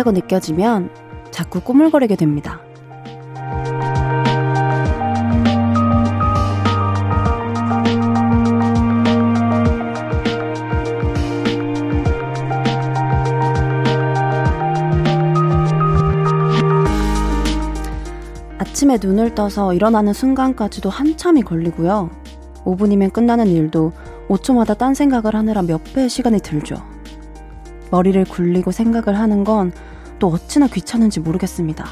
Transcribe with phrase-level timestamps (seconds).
[0.00, 0.90] 많다고 느껴지면
[1.30, 2.60] 자꾸 꾸물거리게 됩니다.
[18.58, 22.10] 아침에 눈을 떠서 일어나는 순간까지도 한참이 걸리고요.
[22.64, 23.92] 5분이면 끝나는 일도
[24.28, 26.76] 5초마다 딴 생각을 하느라 몇 배의 시간이 들죠.
[27.90, 29.72] 머리를 굴리고 생각을 하는 건
[30.20, 31.84] 또 어찌나 귀찮은지 모르겠습니다.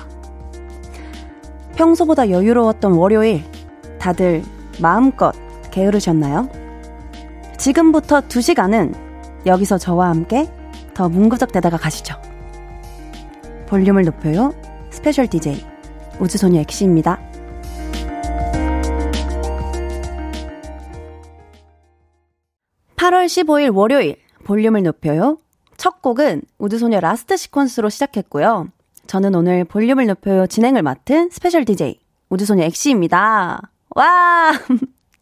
[1.74, 3.42] 평소보다 여유로웠던 월요일,
[3.98, 4.44] 다들
[4.80, 5.32] 마음껏
[5.72, 6.48] 게으르셨나요?
[7.56, 8.94] 지금부터 2시간은
[9.46, 10.48] 여기서 저와 함께
[10.94, 12.14] 더 뭉그적대다가 가시죠.
[13.66, 14.54] 볼륨을 높여요.
[14.90, 15.64] special DJ
[16.20, 17.20] 우주소녀 엑시입니다.
[22.96, 25.38] 8월 15일 월요일 볼륨을 높여요.
[25.78, 28.68] 첫 곡은 우주소녀 Last Sequence로 시작했고요.
[29.06, 31.98] 저는 오늘 볼륨을 높여요 진행을 맡은 special DJ
[32.28, 33.62] 우주소녀 엑시입니다.
[33.94, 34.52] 와!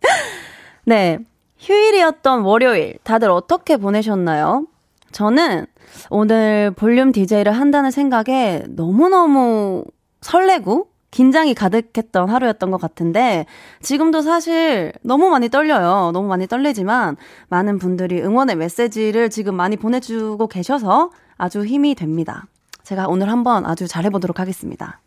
[0.84, 1.18] 네.
[1.58, 4.66] 휴일이었던 월요일 다들 어떻게 보내셨나요?
[5.12, 5.66] 저는
[6.10, 9.84] 오늘 볼륨 DJ를 한다는 생각에 너무너무
[10.20, 13.46] 설레고 긴장이 가득했던 하루였던 것 같은데
[13.80, 16.10] 지금도 사실 너무 많이 떨려요.
[16.12, 17.16] 너무 많이 떨리지만
[17.48, 22.44] 많은 분들이 응원의 메시지를 지금 많이 보내주고 계셔서 아주 힘이 됩니다.
[22.82, 25.00] 제가 오늘 한번 아주 잘해보도록 하겠습니다.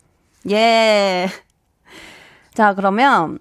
[0.50, 1.28] 예.
[2.56, 3.38] 자, 그러면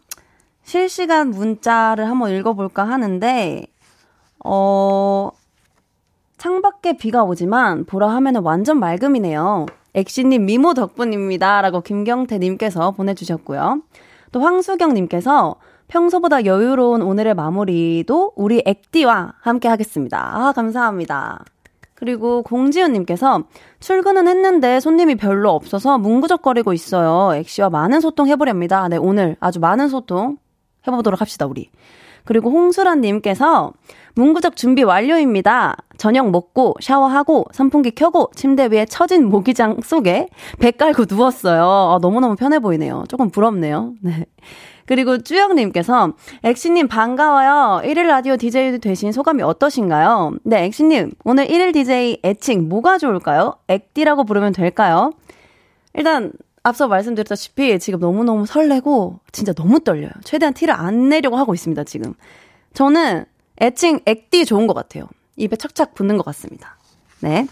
[0.63, 3.67] 실시간 문자를 한번 읽어볼까 하는데,
[4.45, 5.31] 어,
[6.37, 9.65] 창밖에 비가 오지만 보라 하면은 완전 맑음이네요.
[9.99, 11.61] 엑시님 미모 덕분입니다.
[11.61, 13.83] 라고 김경태님께서 보내주셨고요.
[14.33, 15.57] 또 황수경님께서
[15.89, 20.19] 평소보다 여유로운 오늘의 마무리도 우리 엑디와 함께 하겠습니다.
[20.19, 21.45] 아, 감사합니다.
[21.95, 23.43] 그리고 공지훈님께서
[23.81, 27.35] 출근은 했는데 손님이 별로 없어서 뭉구적거리고 있어요.
[27.35, 28.87] 엑시와 많은 소통 해보렵니다.
[28.89, 30.37] 네, 오늘 아주 많은 소통
[30.87, 31.71] 해보도록 합시다, 우리.
[32.25, 33.73] 그리고 홍수란님께서
[34.19, 35.77] 문구적 준비 완료입니다.
[35.97, 41.63] 저녁 먹고 샤워하고 선풍기 켜고 침대 위에 처진 모기장 속에 배 깔고 누웠어요.
[41.63, 43.05] 아, 너무너무 편해 보이네요.
[43.09, 43.95] 조금 부럽네요.
[44.03, 44.27] 네.
[44.87, 47.81] 그리고 쭈영님께서 엑시님 반가워요.
[47.85, 50.39] 1일 라디오 DJ 되신 소감이 어떠신가요?
[50.43, 53.55] 네, 엑시님 오늘 1일 DJ 애칭 뭐가 좋을까요?
[53.69, 55.13] 엑디라고 부르면 될까요?
[55.95, 56.33] 일단
[56.65, 60.11] 앞서 말씀드렸다시피 지금 너무너무 설레고 진짜 너무 떨려요.
[60.25, 62.15] 최대한 티를 안 내려고 하고 있습니다, 지금.
[62.75, 63.25] 저는
[63.61, 65.09] 애칭 액디 좋은 것 같아요.
[65.37, 66.77] 입에 착착 붙는 것 같습니다.
[67.21, 67.47] 네.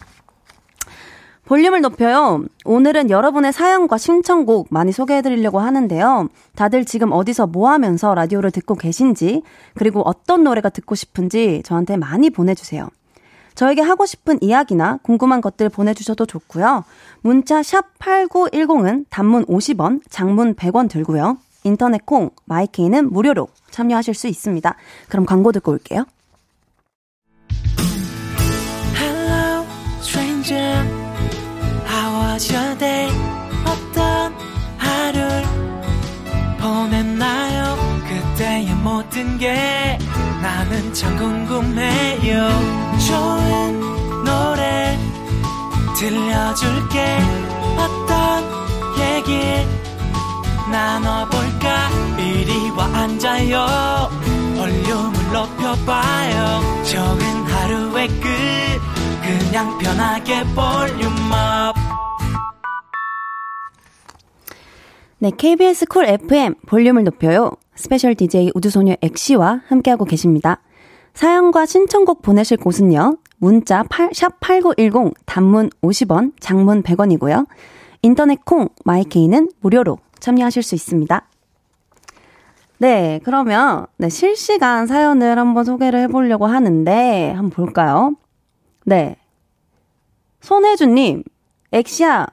[1.46, 2.44] 볼륨을 높여요.
[2.64, 6.28] 오늘은 여러분의 사연과 신청곡 많이 소개해드리려고 하는데요.
[6.56, 9.42] 다들 지금 어디서 뭐 하면서 라디오를 듣고 계신지,
[9.74, 12.88] 그리고 어떤 노래가 듣고 싶은지 저한테 많이 보내주세요.
[13.54, 16.84] 저에게 하고 싶은 이야기나 궁금한 것들 보내주셔도 좋고요.
[17.22, 21.38] 문자 샵 8910은 단문 50원, 장문 100원 들고요.
[21.66, 24.76] 인터넷 콩, 마이케이는 무료로 참여하실 수 있습니다.
[25.08, 26.04] 그럼 광고 듣고 올게요.
[28.94, 29.66] Hello,
[30.00, 30.84] stranger.
[31.88, 33.10] How was your day?
[33.66, 34.32] 어떤
[34.78, 35.42] 하루를
[36.60, 37.76] 보냈나요?
[38.06, 39.98] 그때의 모든 게
[40.40, 42.48] 나는 참 궁금해요.
[43.08, 43.80] 좋은
[44.24, 44.96] 노래
[45.98, 47.18] 들려줄게.
[47.76, 48.44] 어떤
[49.00, 49.66] 얘기
[50.70, 53.66] 나눠볼까 이리 와 앉아요
[54.56, 58.26] 볼륨을 높여봐요 적은 하루의 끝
[59.22, 61.74] 그냥 편하게 volume up
[65.18, 67.52] 네, KBS 쿨 FM 볼륨을 높여요.
[67.74, 70.60] special DJ 우주소녀 엑시와 함께하고 계십니다.
[71.14, 73.16] 사연과 신청곡 보내실 곳은요.
[73.38, 77.46] 문자 8, 샵8910 단문 50원, 장문 100원이고요.
[78.02, 81.28] 인터넷 콩, 마이케이는 무료로 참여하실 수 있습니다.
[82.78, 88.14] 네, 그러면 네, 실시간 사연을 한번 소개를 해보려고 하는데 한번 볼까요?
[88.84, 89.16] 네,
[90.40, 91.24] 손혜주님,
[91.72, 92.26] 엑시야,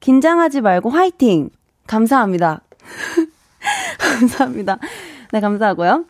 [0.00, 1.50] 긴장하지 말고 화이팅!
[1.86, 2.62] 감사합니다.
[3.98, 4.78] 감사합니다.
[5.32, 6.04] 네, 감사하고요.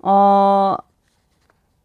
[0.00, 0.76] 어,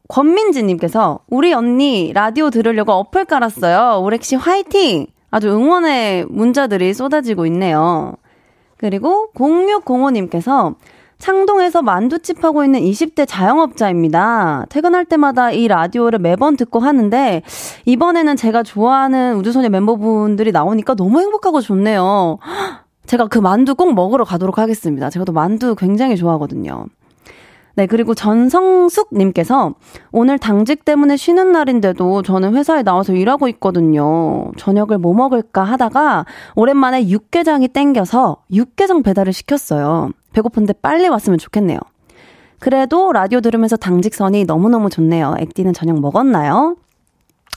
[0.07, 4.01] 권민지님께서 우리 언니 라디오 들으려고 어플 깔았어요.
[4.01, 5.07] 오렉시 화이팅!
[5.31, 8.15] 아주 응원의 문자들이 쏟아지고 있네요.
[8.83, 10.75] 그리고 0605님께서
[11.17, 14.65] 창동에서 만두집 하고 있는 20대 자영업자입니다.
[14.67, 17.43] 퇴근할 때마다 이 라디오를 매번 듣고 하는데
[17.85, 22.39] 이번에는 제가 좋아하는 우주소녀 멤버분들이 나오니까 너무 행복하고 좋네요.
[23.05, 25.09] 제가 그 만두 꼭 먹으러 가도록 하겠습니다.
[25.09, 26.87] 제가 또 만두 굉장히 좋아하거든요.
[27.75, 29.73] 네, 그리고 전성숙님께서
[30.11, 34.51] 오늘 당직 때문에 쉬는 날인데도 저는 회사에 나와서 일하고 있거든요.
[34.57, 36.25] 저녁을 뭐 먹을까 하다가
[36.55, 40.11] 오랜만에 육개장이 땡겨서 육개장 배달을 시켰어요.
[40.33, 41.79] 배고픈데 빨리 왔으면 좋겠네요.
[42.59, 45.35] 그래도 라디오 들으면서 당직선이 너무너무 좋네요.
[45.39, 46.77] 액디는 저녁 먹었나요?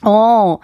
[0.05, 0.57] 어,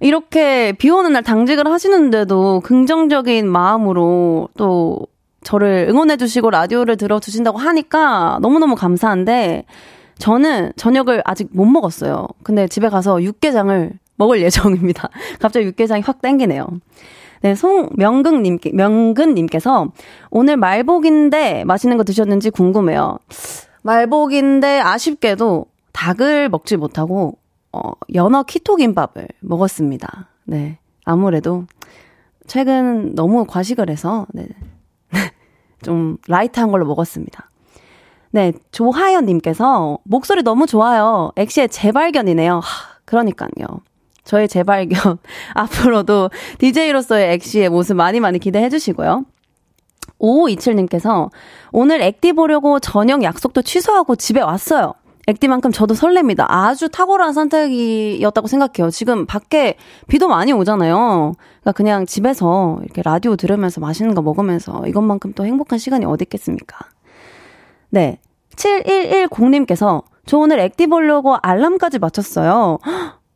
[0.00, 5.06] 이렇게 비 오는 날 당직을 하시는데도 긍정적인 마음으로 또
[5.42, 9.64] 저를 응원해주시고 라디오를 들어주신다고 하니까 너무너무 감사한데
[10.18, 12.28] 저는 저녁을 아직 못 먹었어요.
[12.42, 15.08] 근데 집에 가서 육개장을 먹을 예정입니다.
[15.40, 16.66] 갑자기 육개장이 확 땡기네요.
[17.42, 19.90] 네, 송명근님께, 명근님께서
[20.30, 23.18] 오늘 말복인데 맛있는 거 드셨는지 궁금해요.
[23.82, 27.36] 말복인데 아쉽게도 닭을 먹지 못하고,
[27.72, 30.28] 어, 연어 키토김밥을 먹었습니다.
[30.44, 30.78] 네.
[31.04, 31.64] 아무래도
[32.46, 34.46] 최근 너무 과식을 해서, 네.
[35.82, 37.48] 좀 light한 걸로 먹었습니다.
[38.30, 41.32] 네, 조하연님께서 목소리 너무 좋아요.
[41.36, 42.54] 엑시의 재발견이네요.
[42.56, 42.60] 하,
[43.04, 43.50] 그러니까요.
[44.24, 45.18] 저의 재발견.
[45.54, 49.24] 앞으로도 DJ로서의 엑시의 모습 많이 많이 기대해 주시고요.
[50.18, 51.30] 5527님께서
[51.72, 54.94] 오늘 액디 보려고 저녁 약속도 취소하고 집에 왔어요.
[55.28, 56.46] 액디만큼 저도 설렙니다.
[56.48, 58.90] 아주 탁월한 선택이었다고 생각해요.
[58.90, 59.76] 지금 밖에
[60.08, 61.34] 비도 많이 오잖아요.
[61.60, 66.86] 그러니까 그냥 집에서 이렇게 라디오 들으면서 맛있는 거 먹으면서 이것만큼 또 행복한 시간이 어디 있겠습니까?
[67.90, 68.18] 네.
[68.56, 72.78] 7110님께서 저 오늘 액디 보려고 알람까지 맞췄어요.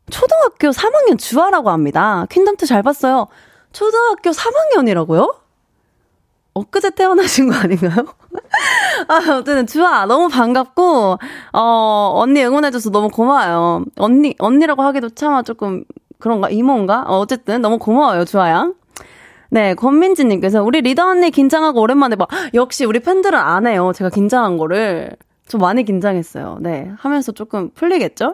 [0.09, 2.25] 초등학교 3학년 주아라고 합니다.
[2.29, 3.27] 퀸덤트 잘 봤어요.
[3.71, 5.35] 초등학교 3학년이라고요?
[6.53, 8.05] 엊그제 태어나신 거 아닌가요?
[9.07, 11.17] 아, 어쨌든 주아 너무 반갑고
[11.53, 13.85] 어 언니 응원해줘서 너무 고마워요.
[13.97, 15.83] 언니 언니라고 하기도 참 조금
[16.19, 17.03] 그런가 이모인가?
[17.07, 18.73] 어, 어쨌든 너무 고마워요 주아양.
[19.49, 22.27] 네, 권민지님께서 우리 리더 언니 긴장하고 오랜만에 봐.
[22.53, 23.91] 역시 우리 팬들은 안 해요.
[23.95, 25.15] 제가 긴장한 거를
[25.47, 26.57] 좀 많이 긴장했어요.
[26.59, 28.33] 네, 하면서 조금 풀리겠죠?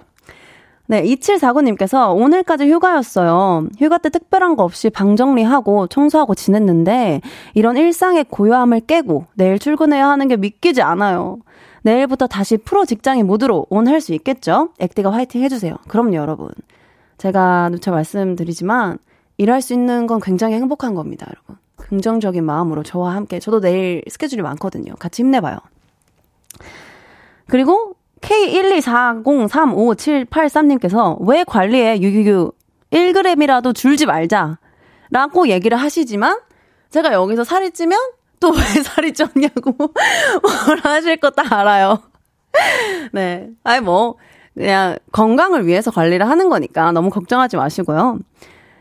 [0.87, 3.67] 네, 2749님께서 오늘까지 휴가였어요.
[3.79, 7.21] 휴가 때 특별한 거 없이 방 정리하고 청소하고 지냈는데
[7.53, 11.39] 이런 일상의 고요함을 깨고 내일 출근해야 하는 게 믿기지 않아요.
[11.83, 14.69] 내일부터 다시 프로 직장인 모드로 온 할 수 있겠죠?
[14.79, 15.75] 액디가 화이팅 해주세요.
[15.87, 16.49] 그럼요, 여러분.
[17.17, 18.97] 제가 누차 말씀드리지만
[19.37, 21.57] 일할 수 있는 건 굉장히 행복한 겁니다, 여러분.
[21.77, 24.93] 긍정적인 마음으로 저와 함께 저도 내일 스케줄이 많거든요.
[24.99, 25.57] 같이 힘내봐요.
[27.47, 32.51] 그리고 K124035783님께서 왜 관리에 유유유
[32.91, 34.59] 1g이라도 줄지 말자
[35.11, 36.39] 라고 얘기를 하시지만
[36.89, 37.99] 제가 여기서 살이 찌면
[38.39, 39.75] 또 왜 살이 쪘냐고
[40.67, 41.99] 뭐라 하실 거다 알아요.
[43.13, 43.49] 네.
[43.63, 44.15] 아니 뭐
[44.53, 48.19] 그냥 건강을 위해서 관리를 하는 거니까 너무 걱정하지 마시고요.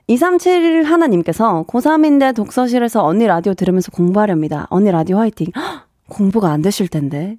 [0.08, 4.66] 237 하나님께서 고3인데 독서실에서 언니 라디오 들으면서 공부하렵니다.
[4.68, 5.46] 언니 라디오 화이팅.
[5.56, 7.38] 헉, 공부가 안 되실 텐데.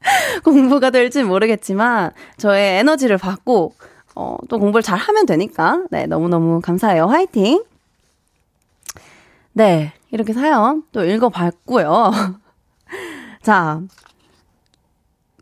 [0.44, 3.74] 공부가 될지 모르겠지만 저의 에너지를 받고
[4.14, 5.84] 어, 또 공부를 잘 하면 되니까.
[5.90, 7.06] 네 너무너무 감사해요.
[7.06, 7.64] 화이팅!
[9.52, 12.10] 네 이렇게 사연 또 읽어봤고요.
[13.42, 13.80] 자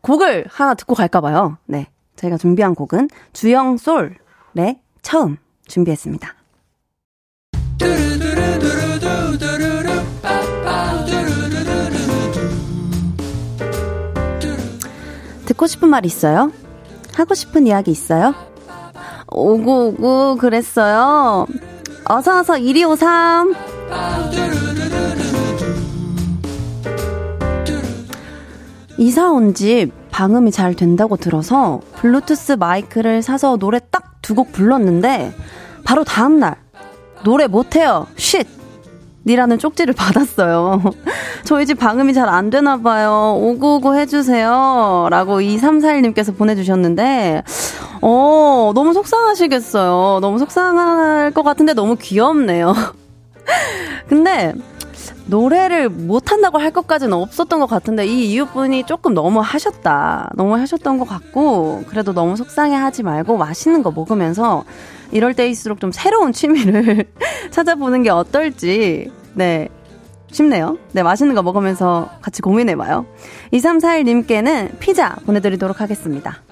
[0.02, 1.58] 곡을 하나 듣고 갈까봐요.
[1.66, 5.36] 네 제가 준비한 곡은 주영 솔의 처음
[5.66, 6.37] 준비했습니다
[15.58, 16.52] 듣고 싶은 말 있어요?
[17.14, 18.32] 하고 싶은 이야기 있어요?
[19.30, 21.46] 오구 오구 그랬어요.
[22.08, 23.54] 어서 어서 1253.
[28.98, 35.32] 이사 온 집 방음이 잘 된다고 들어서 블루투스 마이크를 사서 노래 딱 두 곡 불렀는데
[35.84, 36.56] 바로 다음 날
[37.24, 38.06] 노래 못 해요.
[38.16, 38.44] 쉿!
[39.28, 40.80] 니라는 쪽지를 받았어요.
[41.44, 43.38] 저희 집 방음이 잘 안 되나 봐요.
[43.40, 45.08] 오구오구 해주세요.
[45.10, 47.42] 라고 2341님께서 보내주셨는데,
[48.02, 50.18] 어, 너무 속상하시겠어요.
[50.20, 52.74] 너무 속상할 것 같은데 너무 귀엽네요.
[54.08, 54.54] 근데,
[55.28, 60.30] 노래를 못한다고 할 것까지는 없었던 것 같은데, 이 이웃분이 조금 너무 하셨다.
[60.34, 64.64] 너무 하셨던 것 같고, 그래도 너무 속상해 하지 말고 맛있는 거 먹으면서,
[65.10, 67.06] 이럴 때일수록 좀 새로운 취미를
[67.50, 69.68] 찾아보는 게 어떨지, 네,
[70.30, 70.78] 쉽네요.
[70.92, 73.06] 네, 맛있는 거 먹으면서 같이 고민해봐요.
[73.52, 76.42] 2341님께는 피자 보내드리도록 하겠습니다.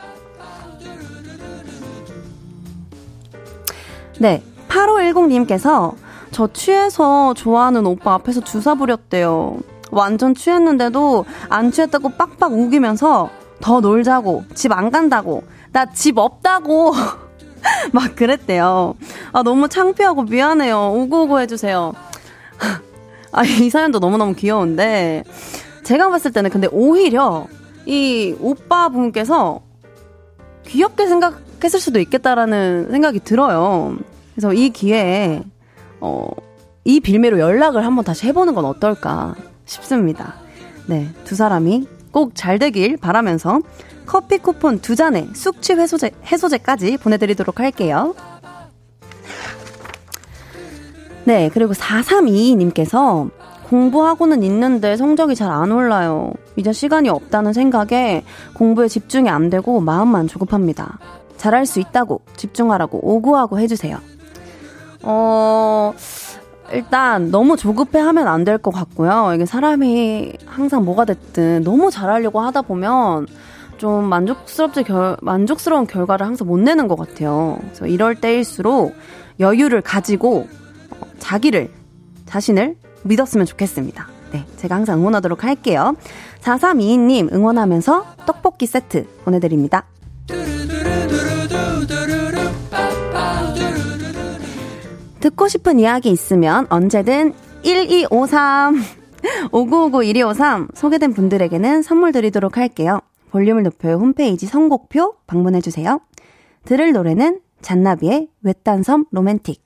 [4.19, 5.95] 네, 8510님께서
[6.37, 9.57] 저 취해서 좋아하는 오빠 앞에서 주사 부렸대요.
[9.91, 13.31] 완전 취했는데도 안 취했다고 빡빡 우기면서
[13.63, 16.93] 더 놀자고, 집 안 간다고, 나 집 없다고
[17.95, 18.97] 막 그랬대요.
[19.33, 20.93] 아, 너무 창피하고 미안해요.
[20.97, 21.95] 우구우구 해주세요.
[23.33, 25.25] 아, 이 사연도 너무너무 귀여운데,
[25.85, 27.47] 제가 봤을 때는 근데 오히려
[27.87, 29.63] 이 오빠 분께서
[30.67, 33.97] 귀엽게 생각했을 수도 있겠다라는 생각이 들어요.
[34.35, 35.43] 그래서 이 기회에,
[36.01, 36.29] 어,
[36.85, 39.35] 이 빌미로 연락을 한번 다시 해보는 건 어떨까
[39.65, 40.35] 싶습니다.
[40.87, 43.61] 네, 두 사람이 꼭 잘 되길 바라면서
[44.07, 48.15] 커피 쿠폰 두 잔에 숙취 해소제, 해소제까지 보내드리도록 할게요.
[51.25, 53.31] 네, 그리고 4322님께서
[53.65, 56.33] 공부하고는 있는데 성적이 잘 안 올라요.
[56.55, 58.23] 이제 시간이 없다는 생각에
[58.55, 60.99] 공부에 집중이 안 되고 마음만 조급합니다.
[61.37, 63.99] 잘할 수 있다고 집중하라고 오구하고 해주세요.
[65.03, 65.93] 어,
[66.73, 69.33] 일단 너무 조급해 하면 안 될 것 같고요.
[69.35, 73.27] 이게 사람이 항상 뭐가 됐든 너무 잘하려고 하다 보면
[73.79, 77.59] 좀 만족스럽지 결, 만족스러운 결과를 항상 못 내는 것 같아요.
[77.61, 78.95] 그래서 이럴 때일수록
[79.39, 80.49] 여유를 가지고
[81.01, 81.71] 어, 자기를
[82.27, 84.09] 자신을 믿었으면 좋겠습니다.
[84.33, 85.95] 네, 제가 항상 응원하도록 할게요.
[86.41, 89.85] 4322님 응원하면서 떡볶이 세트 보내드립니다.
[95.27, 98.81] 듣고 싶은 이야기 있으면 언제든 1253
[99.51, 103.01] 5959-1253 소개된 분들에게는 선물 드리도록 할게요.
[103.33, 106.01] 볼륨을 높여요 홈페이지 선곡표 방문해 주세요.
[106.65, 109.61] 들을 노래는 잔나비의 외딴섬 로맨틱.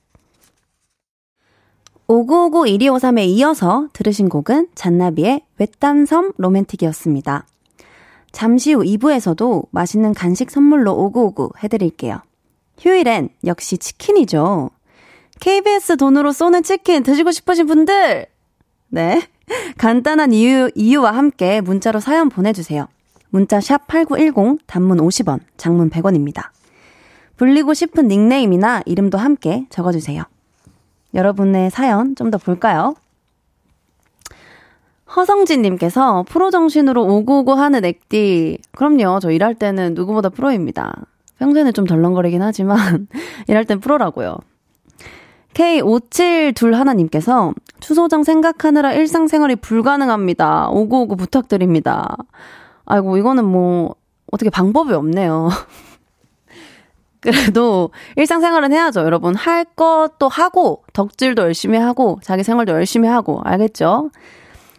[2.07, 7.45] 5959-1253에 이어서 들으신 곡은 잔나비의 외딴섬 로맨틱이었습니다.
[8.31, 12.19] 잠시 후 2부에서도 맛있는 간식 선물로 5959 해드릴게요.
[12.79, 14.71] 휴일엔 역시 치킨이죠.
[15.41, 18.27] KBS 돈으로 쏘는 치킨 드시고 싶으신 분들!
[18.89, 19.21] 네.
[19.77, 22.87] 간단한 이유, 이유와 함께 문자로 사연 보내주세요.
[23.31, 26.49] 문자 샵 8910, 단문 50원, 장문 100원입니다.
[27.37, 30.23] 불리고 싶은 닉네임이나 이름도 함께 적어주세요.
[31.15, 32.93] 여러분의 사연 좀 더 볼까요?
[35.15, 38.59] 허성진님께서 프로 정신으로 오구오구 하는 액디.
[38.73, 39.19] 그럼요.
[39.19, 40.93] 저 일할 때는 누구보다 프로입니다.
[41.39, 43.07] 평소에는 좀 덜렁거리긴 하지만,
[43.49, 44.37] 일할 땐 프로라고요.
[45.53, 50.69] K5721님께서 추소정 생각하느라 일상생활이 불가능합니다.
[50.69, 52.15] 오구오구 부탁드립니다.
[52.85, 53.95] 아이고, 이거는 뭐,
[54.31, 55.49] 어떻게 방법이 없네요.
[57.21, 59.35] 그래도 일상생활은 해야죠, 여러분.
[59.35, 64.09] 할 것도 하고, 덕질도 열심히 하고, 자기 생활도 열심히 하고, 알겠죠?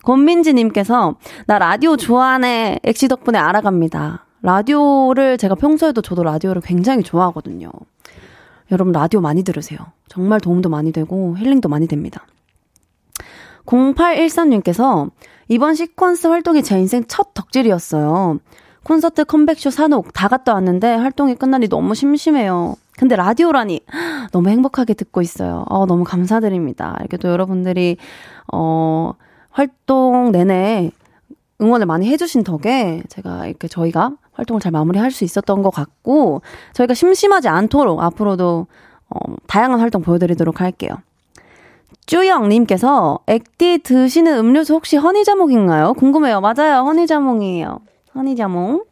[0.05, 2.81] 권민지님께서, 나 라디오 좋아하네.
[2.83, 4.26] 엑시 덕분에 알아갑니다.
[4.43, 7.71] 라디오를, 제가 평소에도 저도 라디오를 굉장히 좋아하거든요.
[8.73, 9.79] 여러분 라디오 많이 들으세요.
[10.09, 12.26] 정말 도움도 많이 되고 힐링도 많이 됩니다.
[13.67, 15.11] 0813님께서
[15.49, 18.38] 이번 시퀀스 활동이 제 인생 첫 덕질이었어요.
[18.83, 22.75] 콘서트 컴백쇼 산옥 다 갔다 왔는데 활동이 끝나니 너무 심심해요.
[22.97, 23.81] 근데 라디오라니
[24.33, 25.64] 너무 행복하게 듣고 있어요.
[25.69, 26.97] 어, 너무 감사드립니다.
[27.00, 27.99] 이렇게 또 여러분들이
[28.52, 29.12] 어
[29.50, 30.91] 활동 내내
[31.61, 36.94] 응원을 많이 해주신 덕에 제가 이렇게 저희가 활동을 잘 마무리할 수 있었던 것 같고 저희가
[36.94, 38.66] 심심하지 않도록 앞으로도
[39.10, 40.90] 어, 다양한 활동 보여드리도록 할게요.
[42.06, 45.94] 쭈영님께서 액디 드시는 음료수 혹시 허니자몽인가요?
[45.94, 46.40] 궁금해요.
[46.40, 46.82] 맞아요.
[46.84, 47.78] 허니자몽이에요.
[48.14, 48.84] 허니자몽.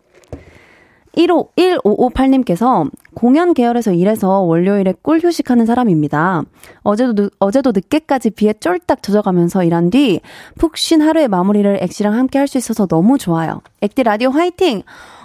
[1.16, 6.44] 1호, 1558님께서 공연 계열에서 일해서 월요일에 꿀 휴식하는 사람입니다.
[6.82, 10.20] 어제도, 어제도 늦게까지 비에 쫄딱 젖어가면서 일한 뒤
[10.56, 13.60] 푹 쉰 하루의 마무리를 액시랑 함께 할 수 있어서 너무 좋아요.
[13.80, 14.82] 액디 라디오 화이팅!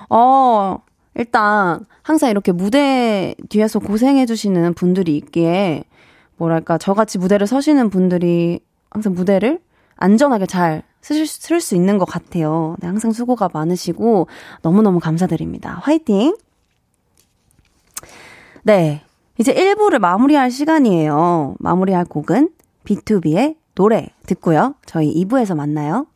[0.10, 0.78] 어,
[1.16, 5.84] 일단 항상 이렇게 무대 뒤에서 고생해주시는 분들이 있기에
[6.38, 8.60] 뭐랄까 저같이 무대를 서시는 분들이
[8.90, 9.60] 항상 무대를
[9.98, 12.76] 안전하게 잘 쓰실 쓸 수 있는 것 같아요.
[12.80, 14.28] 네, 항상 수고가 많으시고
[14.62, 15.80] 너무너무 감사드립니다.
[15.82, 16.36] 화이팅!
[18.64, 19.04] 네.
[19.38, 21.56] 이제 1부를 마무리할 시간이에요.
[21.60, 22.50] 마무리할 곡은
[22.86, 24.76] B2B의 노래 듣고요.
[24.86, 26.08] 저희 2부에서 만나요.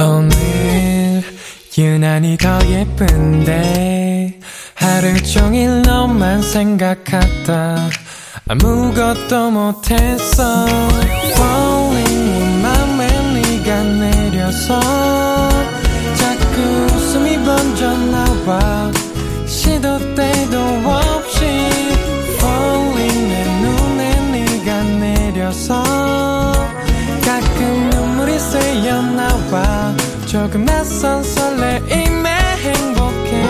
[0.00, 1.22] 오늘
[1.76, 4.40] 유난히 더 예쁜데
[4.74, 7.90] 하루 종일 너만 생각하다.
[8.46, 10.66] 아무것도 못했어
[11.32, 14.78] Falling 맘에 네가 내려서
[16.14, 16.60] 자꾸
[16.94, 18.92] 웃음이 번져 나와
[19.46, 21.13] 시도 때도 없
[29.54, 29.96] 나와
[30.26, 33.44] 조금 낯선 설레임에 행복해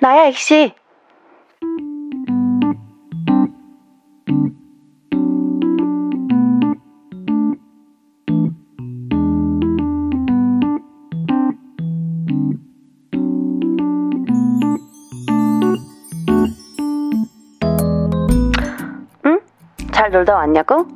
[0.00, 0.85] 나야, 엑시.
[20.16, 20.86] 놀다 왔냐고?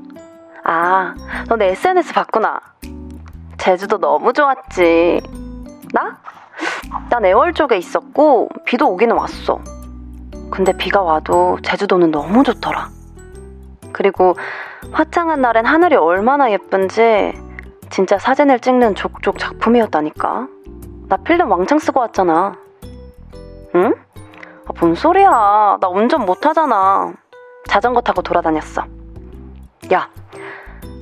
[0.65, 1.15] 아,
[1.49, 2.61] 너 내 SNS 봤구나.
[3.59, 5.21] 제주도 너무 좋았지.
[5.93, 6.19] 나?
[7.11, 9.61] 난 애월 쪽에 있었고, 비도 오기는 왔어.
[10.51, 12.89] 근데 비가 와도 제주도는 너무 좋더라.
[13.93, 14.37] 그리고
[14.93, 17.35] 화창한 날엔 하늘이 얼마나 예쁜지
[17.91, 20.49] 진짜 사진을 찍는 족족 작품이었다니까.
[21.09, 22.57] 나 필름 왕창 쓰고 왔잖아.
[23.75, 23.95] 응?
[24.67, 25.79] 아, 뭔 소리야.
[25.81, 27.13] 나 운전 못하잖아.
[27.69, 28.85] 자전거 타고 돌아다녔어.
[29.93, 30.09] 야,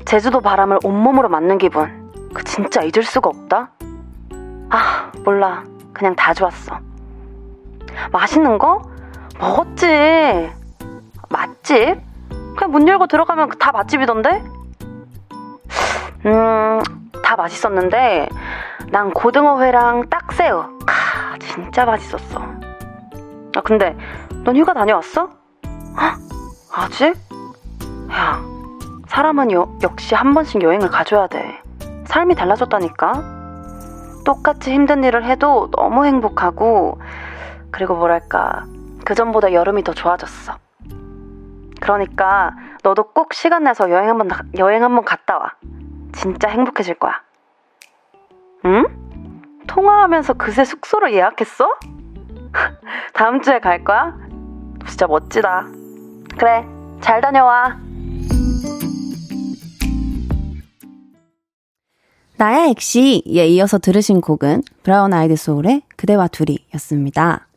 [0.06, 2.10] 제주도 바람을 온몸으로 맞는 기분.
[2.32, 3.70] 그 진짜 잊을 수가 없다.
[4.70, 5.64] 아, 몰라.
[5.92, 6.78] 그냥 다 좋았어.
[8.12, 8.82] 맛있는 거?
[9.38, 10.50] 먹었지.
[11.28, 12.00] 맛집?
[12.56, 14.42] 그냥 문 열고 들어가면 다 맛집이던데?
[16.26, 16.80] 음,
[17.22, 18.28] 다 맛있었는데,
[18.90, 20.78] 난 고등어회랑 딱새우.
[20.86, 22.40] 아, 진짜 맛있었어.
[23.56, 23.96] 아, 근데,
[24.44, 25.30] 넌 휴가 다녀왔어?
[25.96, 26.18] 헉,
[26.72, 27.14] 아직?
[28.10, 28.42] 야,
[29.08, 31.60] 사람은 여, 역시 한 번씩 여행을 가줘야 돼.
[32.04, 33.38] 삶이 달라졌다니까?
[34.24, 36.98] 똑같이 힘든 일을 해도 너무 행복하고,
[37.70, 38.66] 그리고 뭐랄까,
[39.04, 40.56] 그전보다 여름이 더 좋아졌어.
[41.80, 45.54] 그러니까 너도 꼭 시간 내서 여행 한번 여행 한번 갔다 와.
[46.12, 47.22] 진짜 행복해질 거야.
[48.66, 48.86] 응?
[49.66, 51.78] 통화하면서 그새 숙소를 예약했어?
[53.14, 54.14] 다음 주에 갈 거야?
[54.86, 55.66] 진짜 멋지다.
[56.38, 56.66] 그래,
[57.00, 57.87] 잘 다녀와.
[62.38, 67.48] 나야 액시에 이어서 들으신 곡은 브라운 아이드 소울의 그대와 둘이 였습니다.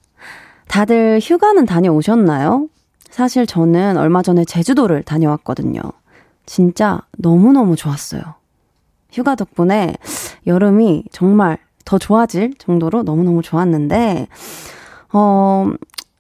[0.68, 2.68] 다들 휴가는 다녀오셨나요?
[3.12, 5.82] 사실 저는 얼마 전에 제주도를 다녀왔거든요.
[6.48, 8.22] 진짜 너무너무 좋았어요.
[9.12, 9.94] 휴가 덕분에
[10.48, 14.28] 여름이 정말 더 좋아질 정도로 너무너무 좋았는데,
[15.14, 15.70] 어,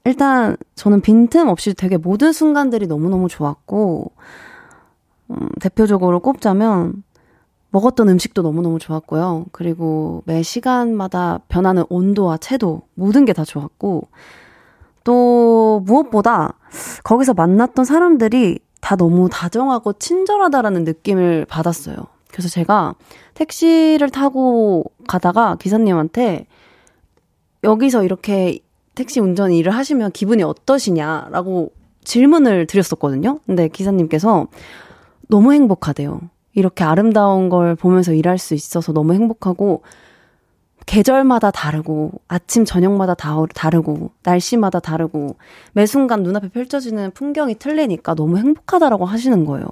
[0.06, 4.12] 일단 저는 빈틈없이 되게 모든 순간들이 너무너무 좋았고,
[5.32, 7.04] 음, 대표적으로 꼽자면,
[7.72, 9.46] 먹었던 음식도 너무너무 좋았고요.
[9.52, 14.08] 그리고 매 시간마다 변하는 온도와 채도, 모든 게 다 좋았고,
[15.04, 16.54] 또 무엇보다
[17.04, 21.96] 거기서 만났던 사람들이 다 너무 다정하고 친절하다라는 느낌을 받았어요.
[22.32, 22.96] 그래서 제가
[23.34, 26.46] 택시를 타고 가다가 기사님한테
[27.64, 28.60] 여기서 이렇게
[28.96, 31.72] 택시 운전 일을 하시면 기분이 어떠시냐라고
[32.04, 33.40] 질문을 드렸었거든요.
[33.46, 34.48] 근데 기사님께서
[35.30, 36.22] 너무 행복하대요.
[36.54, 39.84] 이렇게 아름다운 걸 보면서 일할 수 있어서 너무 행복하고
[40.86, 45.36] 계절마다 다르고 아침 저녁마다 다 다르고 날씨마다 다르고
[45.74, 49.66] 매 순간 눈앞에 펼쳐지는 풍경이 틀리니까 너무 행복하다라고 하시는 거예요.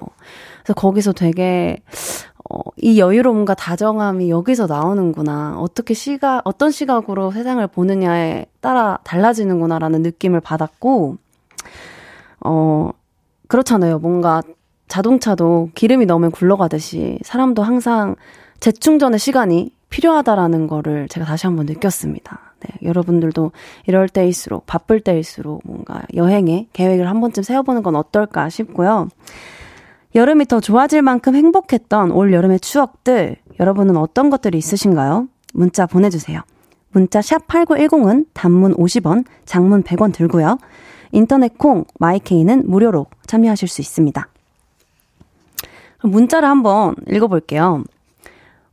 [0.62, 1.82] 그래서 거기서 되게
[2.48, 5.56] 어, 이 여유로움과 다정함이 여기서 나오는구나.
[5.58, 11.16] 어떻게 시각 어떤 시각으로 세상을 보느냐에 따라 달라지는구나라는 느낌을 받았고
[12.44, 12.90] 어
[13.48, 13.98] 그렇잖아요.
[13.98, 14.42] 뭔가
[14.90, 18.16] 자동차도 기름이 넣으면 굴러가듯이 사람도 항상
[18.58, 22.40] 재충전의 시간이 필요하다라는 거를 제가 다시 한번 느꼈습니다.
[22.60, 23.52] 네, 여러분들도
[23.86, 29.08] 이럴 때일수록, 바쁠 때일수록 뭔가 여행에 계획을 한 번쯤 세워보는 건 어떨까 싶고요.
[30.14, 35.28] 여름이 더 좋아질 만큼 행복했던 올 여름의 추억들, 여러분은 어떤 것들이 있으신가요?
[35.54, 36.40] 문자 보내주세요.
[36.90, 40.58] 문자 샵 8910은 단문 50원, 장문 100원 들고요.
[41.12, 44.26] 인터넷 콩, 마이케이는 무료로 참여하실 수 있습니다.
[46.02, 47.84] 문자를 한번 읽어볼게요.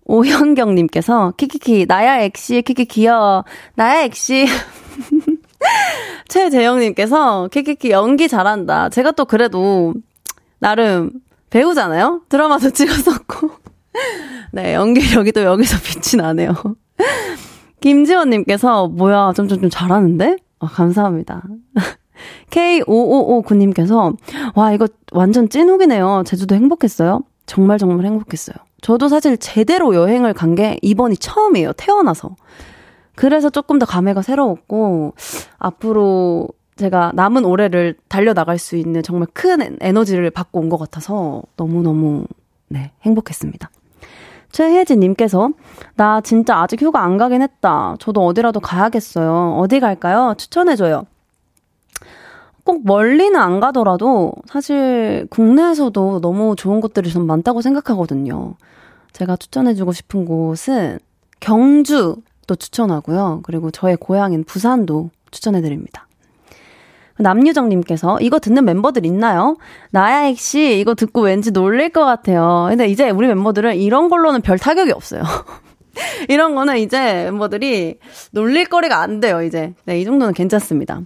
[0.05, 3.43] 오현경님께서, 키키키, 나야 엑시, 키키 귀여워.
[3.75, 4.47] 나야 엑시.
[6.29, 8.89] 최재영님께서, 키키키 연기 잘한다.
[8.89, 9.93] 제가 또 그래도,
[10.59, 11.11] 나름
[11.49, 12.21] 배우잖아요?
[12.29, 13.51] 드라마도 찍었었고.
[14.53, 16.53] 네, 연기력이 또 여기서 빛이 나네요.
[17.81, 20.37] 김지원님께서, 뭐야, 좀, 좀, 좀 잘하는데?
[20.59, 21.43] 아, 감사합니다.
[22.49, 24.15] K5559님께서,
[24.55, 26.23] 와, 이거 완전 찐욱이네요.
[26.25, 27.21] 제주도 행복했어요?
[27.45, 28.55] 정말 정말 행복했어요.
[28.81, 31.73] 저도 사실 제대로 여행을 간 게 이번이 처음이에요.
[31.73, 32.35] 태어나서.
[33.15, 35.13] 그래서 조금 더 감회가 새로웠고,
[35.57, 42.25] 앞으로 제가 남은 올해를 달려나갈 수 있는 정말 큰 에너지를 받고 온 것 같아서 너무너무,
[42.69, 43.69] 네, 행복했습니다.
[44.51, 45.49] 최혜진님께서,
[45.95, 47.95] 나 진짜 아직 휴가 안 가긴 했다.
[47.99, 49.57] 저도 어디라도 가야겠어요.
[49.59, 50.35] 어디 갈까요?
[50.37, 51.05] 추천해줘요.
[52.67, 58.55] 꼭 멀리는 안 가더라도 사실 국내에서도 너무 좋은 곳들이 좀 많다고 생각하거든요.
[59.13, 60.99] 제가 추천해주고 싶은 곳은
[61.39, 63.39] 경주도 추천하고요.
[63.43, 66.07] 그리고 저의 고향인 부산도 추천해드립니다.
[67.19, 69.55] 남유정님께서 이거 듣는 멤버들 있나요?
[69.91, 72.65] 나야 엑씨 이거 듣고 왠지 놀릴 것 같아요.
[72.67, 75.23] 근데 이제 우리 멤버들은 이런 걸로는 별 타격이 없어요.
[76.27, 77.99] 이런 거는 이제 멤버들이
[78.31, 79.73] 놀릴 거리가 안 돼요, 이제.
[79.85, 81.01] 네, 이 정도는 괜찮습니다.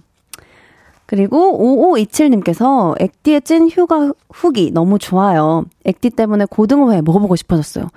[1.12, 1.58] 그리고
[1.94, 5.66] 5527님께서 액디의 찐 휴가 후기 너무 좋아요.
[5.84, 7.88] 액디 때문에 고등어회 먹어보고 싶어졌어요.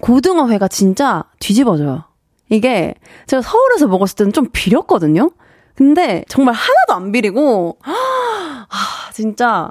[0.00, 2.02] 고등어회가 진짜 뒤집어져요.
[2.50, 2.96] 이게
[3.28, 5.30] 제가 서울에서 먹었을 때는 좀 비렸거든요?
[5.76, 8.66] 근데 정말 하나도 안 비리고, 아,
[9.12, 9.70] 진짜,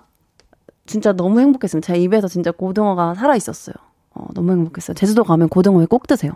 [0.85, 1.85] 진짜 너무 행복했습니다.
[1.85, 3.75] 제 입에서 진짜 고등어가 살아있었어요.
[4.11, 4.95] 어, 너무 행복했어요.
[4.95, 6.31] 제주도 가면 고등어회 꼭 드세요.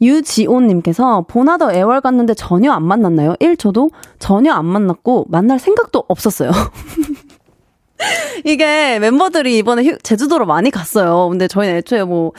[0.00, 3.34] 유지온님께서 보나더 애월 갔는데 전혀 안 만났나요?
[3.34, 6.50] 1초도 전혀 안 만났고 만날 생각도 없었어요.
[8.44, 11.28] 이게 멤버들이 이번에 휴, 제주도로 많이 갔어요.
[11.28, 12.32] 근데 저희는 애초에 뭐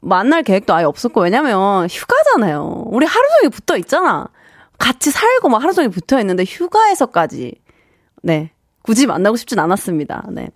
[0.00, 2.84] 만날 계획도 아예 없었고 왜냐면 휴가잖아요.
[2.86, 4.28] 우리 하루 종일 붙어 있잖아.
[4.78, 7.54] 같이 살고 막 하루 종일 붙어 있는데 휴가에서까지
[8.22, 8.50] 네
[8.82, 10.26] 굳이 만나고 싶진 않았습니다.
[10.30, 10.48] 네.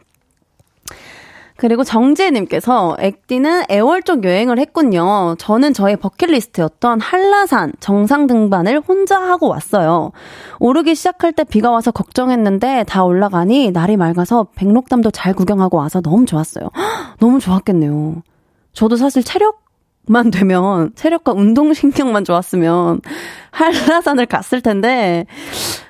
[1.57, 5.37] 그리고 정재님께서 액디는 애월 쪽 여행을 했군요.
[5.39, 10.11] 저는 저의 버킷리스트였던 한라산 정상 등반을 혼자 하고 왔어요.
[10.59, 16.27] 오르기 시작할 때 비가 와서 걱정했는데 다 올라가니 날이 맑아서 백록담도 잘 구경하고 와서 너무
[16.27, 16.71] 좋았어요.
[17.21, 18.23] 너무 좋았겠네요.
[18.73, 19.63] 저도 사실 체력
[20.07, 23.01] 만 되면 체력과 운동 신경만 좋았으면
[23.53, 25.25] 한라산을 갔을 텐데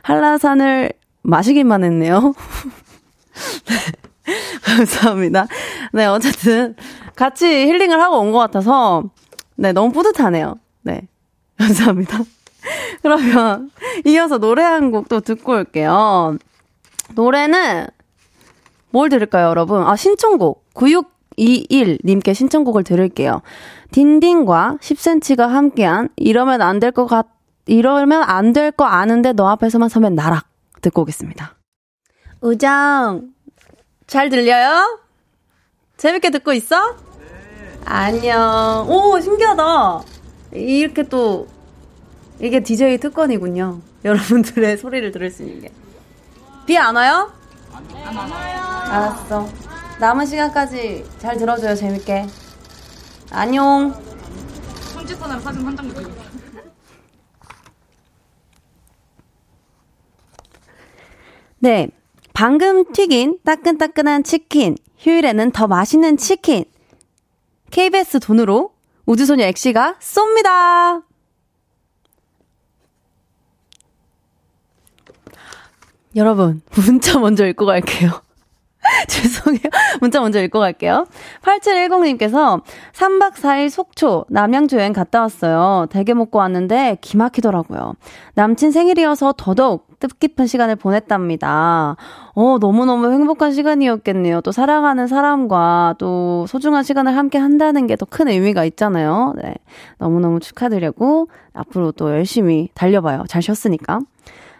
[0.03, 2.35] 한라산을 마시기만 했네요.
[4.64, 5.46] 감사합니다.
[5.92, 6.74] 네, 어쨌든
[7.16, 9.04] 같이 힐링을 하고 온 것 같아서
[9.56, 10.56] 네, 너무 뿌듯하네요.
[10.82, 11.02] 네.
[11.58, 12.18] 감사합니다.
[13.02, 13.70] 그러면
[14.06, 16.37] 이어서 노래 한 곡 또 듣고 올게요.
[17.14, 17.87] 노래는
[18.90, 19.82] 뭘 들을까요, 여러분?
[19.82, 20.64] 아, 신청곡.
[20.74, 23.42] 9621님께 신청곡을 들을게요.
[23.92, 27.26] 딘딘과 10cm가 함께한 이러면 안 될 것 같,
[27.66, 30.46] 이러면 안 될 거 아는데 너 앞에서만 서면 나락
[30.80, 31.54] 듣고 오겠습니다.
[32.40, 33.33] 우정,
[34.14, 35.00] 잘 들려요?
[35.96, 36.92] 재밌게 듣고 있어?
[37.18, 37.81] 네.
[37.85, 38.87] 안녕.
[38.88, 40.03] 오, 신기하다.
[40.53, 41.48] 이렇게 또,
[42.38, 43.81] 이게 DJ 특권이군요.
[44.05, 45.72] 여러분들의 소리를 들을 수 있는 게.
[46.64, 47.33] 비 안 와요?
[47.72, 48.62] 안 와요.
[48.92, 49.48] 알았어.
[49.98, 52.29] 남은 시간까지 잘 들어줘요, 재밌게.
[53.33, 54.00] 안녕.
[54.92, 56.12] 성직권으로 사진 한장 찍고.
[61.59, 61.88] 네.
[62.34, 64.76] 방금 튀긴 따끈따끈한 치킨.
[64.98, 66.64] 휴일에는 더 맛있는 치킨.
[67.70, 68.72] KBS 돈으로
[69.06, 71.04] 우주소녀 엑시가 쏩니다.
[76.16, 78.10] 여러분, 문자 먼저 읽고 갈게요.
[79.08, 79.70] 죄송해요.
[80.00, 81.06] 문자 먼저 읽고 갈게요.
[81.42, 85.86] 8710님께서 3박 4일 속초 남양주 여행 갔다 왔어요.
[85.90, 87.94] 대게 먹고 왔는데 기막히더라고요.
[88.34, 91.96] 남친 생일이어서 더더욱 뜻깊은 시간을 보냈답니다.
[92.34, 94.42] 어, 너무너무 행복한 시간이었겠네요.
[94.42, 99.32] 또 사랑하는 사람과 또 소중한 시간을 함께 한다는 게 더 큰 의미가 있잖아요.
[99.42, 99.54] 네.
[99.98, 103.24] 너무너무 축하드리고 앞으로 또 열심히 달려봐요.
[103.28, 104.00] 잘 쉬었으니까.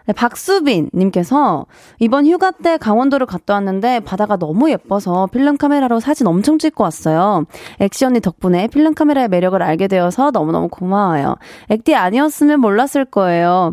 [0.07, 1.67] 네, 박수빈님께서
[1.99, 7.45] 이번 휴가 때 강원도를 갔다 왔는데 바다가 너무 예뻐서 필름 카메라로 사진 엄청 찍고 왔어요.
[7.81, 11.37] 엑시 언니 덕분에 필름 카메라의 매력을 알게 되어서 너무너무 고마워요.
[11.71, 13.73] 액디 아니었으면 몰랐을 거예요.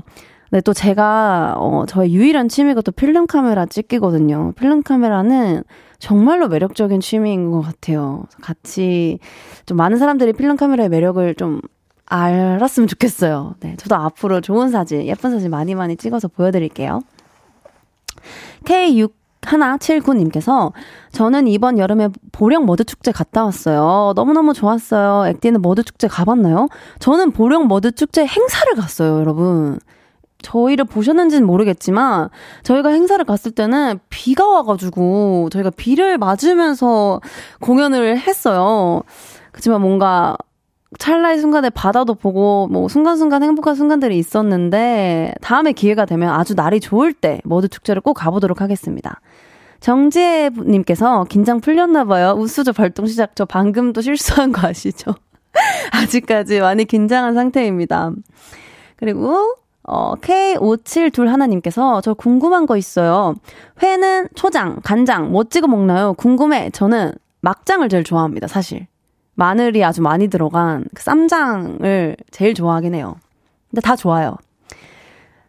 [0.51, 4.51] 네, 또 제가, 어, 저의 유일한 취미가 또 필름 카메라 찍기거든요.
[4.57, 5.63] 필름 카메라는
[5.97, 8.25] 정말로 매력적인 취미인 것 같아요.
[8.41, 9.19] 같이
[9.65, 11.61] 좀 많은 사람들이 필름 카메라의 매력을 좀
[12.05, 13.55] 알았으면 좋겠어요.
[13.61, 16.99] 네, 저도 앞으로 좋은 사진, 예쁜 사진 많이 많이 찍어서 보여드릴게요.
[18.65, 20.73] K6 하나 79님께서
[21.13, 24.11] 저는 이번 여름에 보령 머드 축제 갔다 왔어요.
[24.15, 25.27] 너무너무 좋았어요.
[25.29, 26.67] 액디는 머드 축제 가봤나요?
[26.99, 29.79] 저는 보령 머드 축제 행사를 갔어요, 여러분.
[30.41, 32.29] 저희를 보셨는지는 모르겠지만
[32.63, 37.21] 저희가 행사를 갔을 때는 비가 와가지고 저희가 비를 맞으면서
[37.59, 39.01] 공연을 했어요.
[39.51, 40.37] 그렇지만 뭔가
[40.99, 47.13] 찰나의 순간에 바다도 보고 뭐 순간순간 행복한 순간들이 있었는데 다음에 기회가 되면 아주 날이 좋을
[47.13, 49.21] 때 머드 축제를 꼭 가보도록 하겠습니다.
[49.79, 52.35] 정지혜님께서 긴장 풀렸나봐요.
[52.37, 53.35] 우수저 발동 시작.
[53.35, 55.15] 저 방금 도 실수한 거 아시죠?
[55.91, 58.11] 아직까지 많이 긴장한 상태입니다.
[58.95, 59.55] 그리고
[59.93, 63.35] 어, K5721님께서 저 궁금한 거 있어요.
[63.83, 66.13] 회는 초장, 간장, 뭐 찍어 먹나요?
[66.13, 66.69] 궁금해.
[66.69, 68.87] 저는 막장을 제일 좋아합니다, 사실.
[69.35, 73.17] 마늘이 아주 많이 들어간 그 쌈장을 제일 좋아하긴 해요.
[73.69, 74.37] 근데 다 좋아요.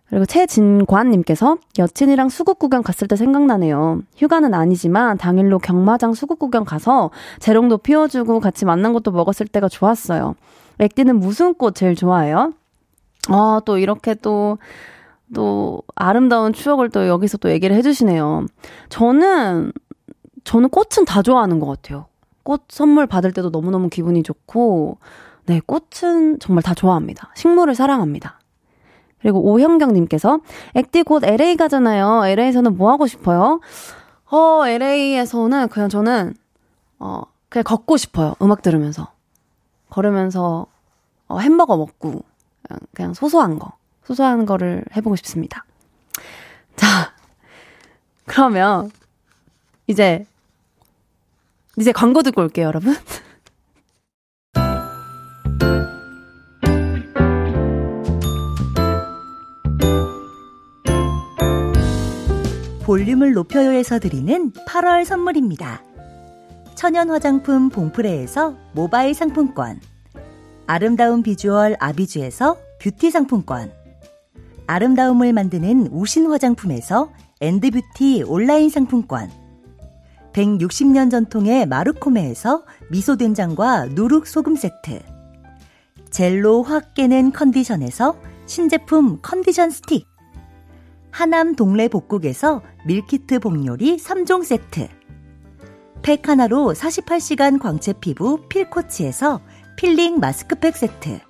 [0.09, 4.01] 그리고 최진관님께서 여친이랑 수국 구경 갔을 때 생각나네요.
[4.17, 10.35] 휴가는 아니지만 당일로 경마장 수국 구경 가서 재롱도 피워주고 같이 만난 것도 먹었을 때가 좋았어요.
[10.81, 12.55] 액디는 무슨 꽃 제일 좋아해요?
[13.29, 14.59] 아, 또 이렇게 또,
[15.35, 18.47] 또 아름다운 추억을 또 여기서 또 얘기를 해주시네요.
[18.89, 19.73] 저는,
[20.45, 22.07] 저는 꽃은 다 좋아하는 것 같아요.
[22.43, 24.99] 꽃 선물 받을 때도 너무너무 기분이 좋고,
[25.47, 27.31] 네, 꽃은 정말 다 좋아합니다.
[27.37, 28.41] 식물을 사랑합니다.
[29.21, 30.41] 그리고 오형경님께서
[30.75, 32.27] 액디 곧 LA 가잖아요.
[32.27, 33.61] LA에서는 뭐 하고 싶어요?
[34.31, 36.35] 어, LA에서는 그냥 저는,
[36.99, 38.35] 어, 그냥 걷고 싶어요.
[38.43, 39.13] 음악 들으면서.
[39.91, 40.67] 걸으면서,
[41.29, 42.23] 어, 햄버거 먹고,
[42.95, 43.73] 그냥, 소소한 거.
[44.05, 45.65] 소소한 거를 해보고 싶습니다.
[46.77, 47.13] 자,
[48.27, 48.91] 그러면,
[49.87, 50.27] 이제,
[51.79, 52.95] 이제 광고 듣고 올게요, 여러분.
[62.85, 65.83] 볼륨을 높여요에서 드리는 8월 선물입니다.
[66.75, 69.81] 천연 화장품 봉프레에서 모바일 상품권.
[70.75, 73.71] 아름다운 비주얼 아비주에서 뷰티 상품권.
[74.67, 77.11] 아름다움을 만드는 우신 화장품에서
[77.43, 79.31] 엔드뷰티 온라인 상품권.
[80.33, 85.03] 160년 전통의 마르코메에서 미소된장과 누룩 소금 세트.
[86.11, 90.07] 젤로 확 깨는 컨디션에서 신제품 컨디션 스틱.
[91.11, 94.89] 하남 동래 복국에서 밀키트 복요리 3종 세트.
[96.01, 99.43] 팩 하나로 48시간 광채 피부 필코치에서
[99.77, 101.21] 필링 마스크팩 세트.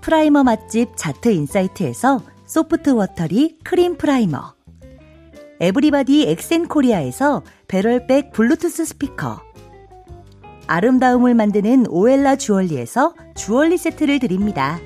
[0.00, 4.54] 프라이머 맛집 자트 인사이트에서 soft watery cream primer.
[5.60, 9.42] 에브리바디 엑센 코리아에서 배럴백 블루투스 스피커.
[10.66, 14.78] 아름다움을 만드는 오엘라 주얼리에서 주얼리 세트를 드립니다.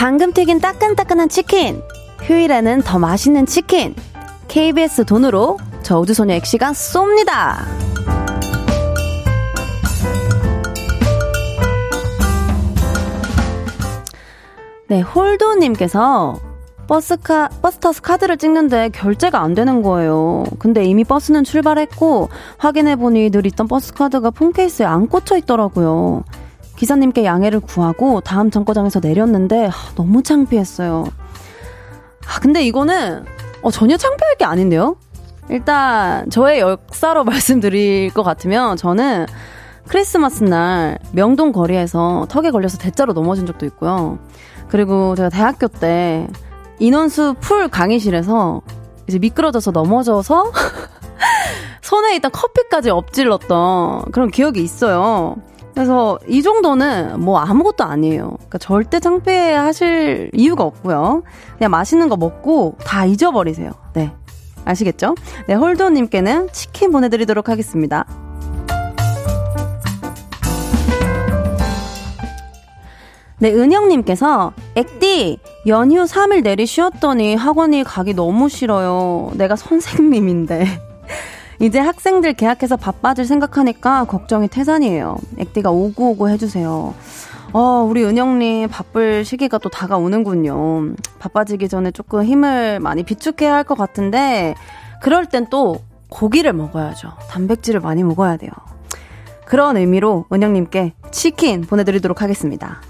[0.00, 1.82] 방금 튀긴 따끈따끈한 치킨.
[2.22, 3.94] 휴일에는 더 맛있는 치킨.
[4.48, 7.58] KBS 돈으로 저 우주소녀 엑시가 쏩니다.
[14.88, 16.40] 네, 홀도님께서
[16.86, 20.44] 버스카, 버스 타서 카드를 찍는데 결제가 안 되는 거예요.
[20.58, 26.24] 근데 이미 버스는 출발했고, 확인해보니 늘 있던 버스 카드가 폰케이스에 안 꽂혀 있더라고요.
[26.80, 31.04] 기사님께 양해를 구하고 다음 정거장에서 내렸는데 하, 너무 창피했어요.
[32.26, 33.22] 아, 근데 이거는
[33.60, 34.96] 어, 전혀 창피할 게 아닌데요?
[35.50, 39.26] 일단 저의 역사로 말씀드릴 것 같으면 저는
[39.88, 44.18] 크리스마스 날 명동 거리에서 턱에 걸려서 대자로 넘어진 적도 있고요.
[44.68, 46.28] 그리고 제가 대학교 때
[46.78, 48.62] 인원수 풀 강의실에서
[49.06, 50.50] 이제 미끄러져서 넘어져서
[51.82, 55.36] 손에 있던 커피까지 엎질렀던 그런 기억이 있어요.
[55.80, 58.32] 그래서 이 정도는 뭐 아무것도 아니에요.
[58.36, 61.22] 그러니까 절대 창피해 하실 이유가 없고요.
[61.56, 63.70] 그냥 맛있는 거 먹고 다 잊어버리세요.
[63.94, 64.12] 네.
[64.66, 65.14] 아시겠죠?
[65.48, 68.04] 네, 홀도님께는 치킨 보내드리도록 하겠습니다.
[73.38, 79.30] 네, 은영님께서, 액디, 연휴 3일 내리 쉬었더니 학원이 가기 너무 싫어요.
[79.32, 80.89] 내가 선생님인데.
[81.60, 85.18] 이제 학생들 개학해서 바빠질 생각하니까 걱정이 태산이에요.
[85.38, 86.94] 액디가 오구오구 해주세요.
[87.52, 90.94] 어, 우리 은영님 바쁠 시기가 또 다가오는군요.
[91.18, 94.54] 바빠지기 전에 조금 힘을 많이 비축해야 할 것 같은데,
[95.02, 97.12] 그럴 땐 또 고기를 먹어야죠.
[97.28, 98.50] 단백질을 많이 먹어야 돼요.
[99.44, 102.80] 그런 의미로 은영님께 치킨 보내드리도록 하겠습니다.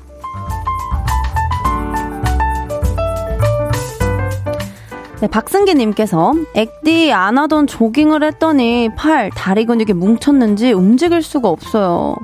[5.20, 12.16] 네, 박승기님께서 액디 안 하던 조깅을 했더니 팔, 다리 근육이 뭉쳤는지 움직일 수가 없어요.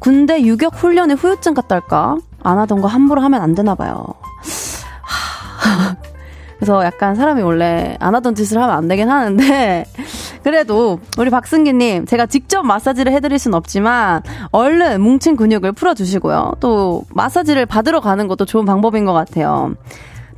[0.00, 2.16] 군대 유격 훈련의 후유증 같달까?
[2.42, 4.04] 안 하던 거 함부로 하면 안 되나 봐요.
[6.58, 9.84] 그래서 약간 사람이 원래 안 하던 짓을 하면 안 되긴 하는데
[10.42, 16.54] 그래도 우리 박승기님 제가 직접 마사지를 해드릴 순 없지만 얼른 뭉친 근육을 풀어주시고요.
[16.58, 19.76] 또 마사지를 받으러 가는 것도 좋은 방법인 것 같아요.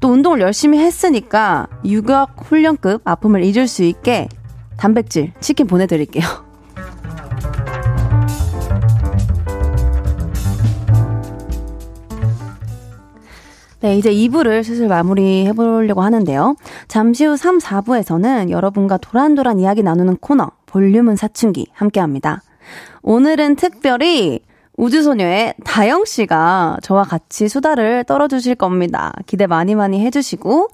[0.03, 4.29] 또 운동을 열심히 했으니까 유격 훈련급 아픔을 잊을 수 있게
[4.77, 6.25] 단백질 치킨 보내드릴게요.
[13.79, 16.57] 네, 이제 2부를 슬슬 마무리 해보려고 하는데요.
[16.89, 22.43] 잠시 후 3, 4부에서는 여러분과 도란도란 이야기 나누는 코너, 볼륨은 사춘기 함께 합니다.
[23.03, 24.41] 오늘은 특별히
[24.77, 29.13] 우주소녀의 다영씨가 저와 같이 수다를 떨어주실 겁니다.
[29.27, 30.69] 기대 많이 많이 해주시고,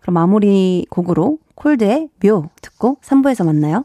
[0.00, 3.84] 그럼 마무리 곡으로 콜드의 묘 듣고 3부에서 만나요.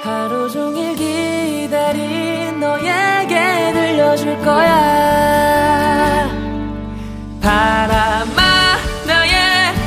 [0.00, 6.28] 하루 종일 기다린 너에게 들려줄 거야.
[7.40, 8.42] 바람아,
[9.06, 9.36] 너의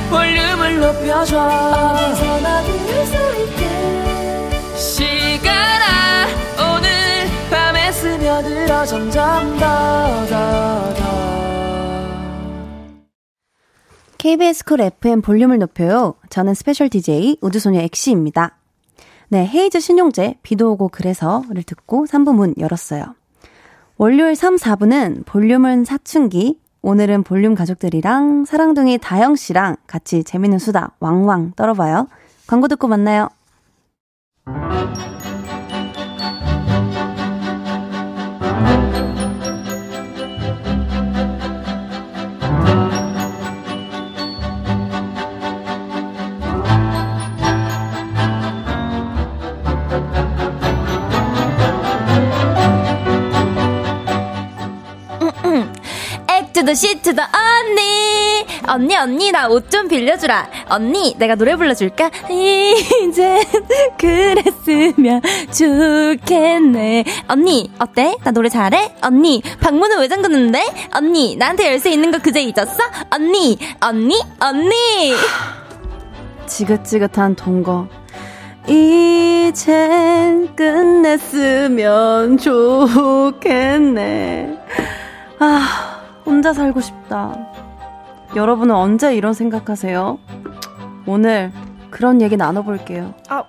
[0.09, 2.24] 볼륨을 높여줘.
[8.85, 11.15] 점점 더 더 더
[14.17, 16.15] KBS 쿨 FM 볼륨을 높여요.
[16.29, 18.57] 저는 special DJ 우주소녀 엑시입니다.
[19.29, 23.15] 네, 헤이즈 신용재 비도 오고 그래서를 듣고 3부 문 열었어요.
[23.97, 26.59] 월요일 3, 4부는 볼륨은 사춘기.
[26.81, 32.07] 오늘은 볼륨 가족들이랑 사랑둥이 다영 씨랑 같이 재밌는 수다 왕왕 떨어봐요.
[32.47, 33.29] 광고 듣고 만나요.
[56.55, 58.45] 액투더 시트더 언니.
[58.67, 60.47] 언니 언니 나 옷 좀 빌려주라.
[60.69, 62.09] 언니 내가 노래 불러줄까?
[62.29, 63.43] 이젠
[63.99, 67.03] 그랬으면 좋겠네.
[67.27, 68.15] 언니 어때?
[68.23, 68.95] 나 노래 잘해?
[69.01, 70.63] 언니 방문은 왜 잠그는데?
[70.93, 72.77] 언니 나한테 열쇠 있는 거 그제 잊었어?
[73.11, 75.13] 언니 언니 언니.
[76.47, 77.87] 지긋지긋한 동거.
[78.67, 84.57] 이젠 끝냈으면 좋겠네.
[85.39, 85.94] 아,
[86.25, 87.35] 혼자 살고 싶다.
[88.35, 90.17] 여러분은 언제 이런 생각하세요?
[91.05, 91.51] 오늘
[91.89, 93.13] 그런 얘기 나눠볼게요.
[93.29, 93.43] 아.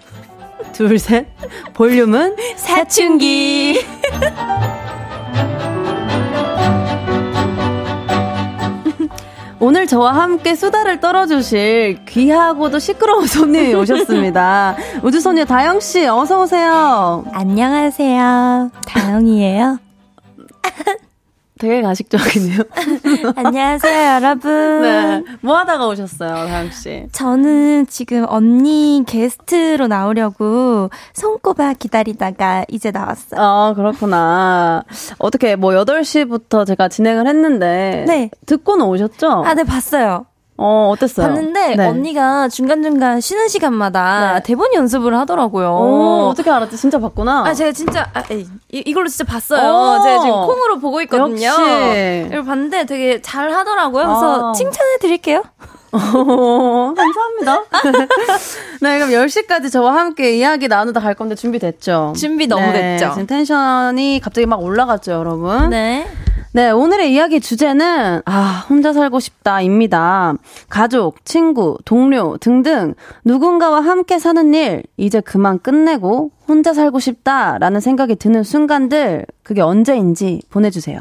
[0.72, 1.26] 둘, 셋.
[1.74, 3.80] 볼륨은 사춘기.
[9.60, 14.76] 오늘 저와 함께 수다를 떨어주실 귀하고도 시끄러운 손님이 오셨습니다.
[15.02, 17.24] 우주소녀 다영씨, 어서오세요.
[17.32, 19.78] 안녕하세요 다영이에요
[21.64, 22.60] 되게 가식적이네요.
[23.36, 25.24] 안녕하세요 여러분 네.
[25.40, 27.06] 뭐 하다가 오셨어요, 다영씨?
[27.12, 33.40] 저는 지금 언니 게스트로 나오려고 손꼽아 기다리다가 이제 나왔어요.
[33.40, 34.84] 아, 그렇구나.
[35.18, 38.04] 어떻게, 뭐, 8시부터 제가 진행을 했는데.
[38.06, 38.30] 네.
[38.44, 39.44] 듣고는 오셨죠?
[39.46, 40.26] 아, 네, 봤어요.
[40.56, 41.26] 어, 어땠어요?
[41.26, 41.86] 봤는데 네.
[41.88, 44.42] 언니가 중간중간 쉬는 시간마다 네.
[44.44, 45.68] 대본 연습을 하더라고요.
[45.68, 46.76] 오, 어떻게 알았지?
[46.76, 47.44] 진짜 봤구나.
[47.46, 49.60] 아, 제가 진짜, 아, 에이, 이, 이걸로 진짜 봤어요.
[49.68, 50.02] 오.
[50.02, 51.44] 제가 지금 콩으로 보고 있거든요.
[51.46, 52.26] 역시.
[52.28, 54.04] 이걸 봤는데 되게 잘 하더라고요.
[54.06, 54.52] 그래서 아.
[54.52, 55.42] 칭찬해 드릴게요.
[55.94, 57.64] 어, 감사합니다.
[58.82, 62.14] 네, 그럼 10시까지 저와 함께 이야기 나누다 갈 건데 준비됐죠?
[62.16, 63.12] 준비 너무 네, 됐죠?
[63.12, 65.70] 지금 텐션이 갑자기 막 올라갔죠, 여러분?
[65.70, 66.06] 네.
[66.52, 70.34] 네, 오늘의 이야기 주제는, 아, 혼자 살고 싶다, 입니다.
[70.68, 77.80] 가족, 친구, 동료 등등 누군가와 함께 사는 일, 이제 그만 끝내고 혼자 살고 싶다, 라는
[77.80, 81.00] 생각이 드는 순간들, 그게 언제인지 보내주세요.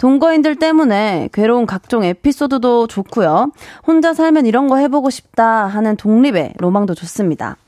[0.00, 3.52] 동거인들 때문에 괴로운 각종 에피소드도 좋고요.
[3.86, 7.58] 혼자 살면 이런 거 해보고 싶다 하는 독립의 로망도 좋습니다.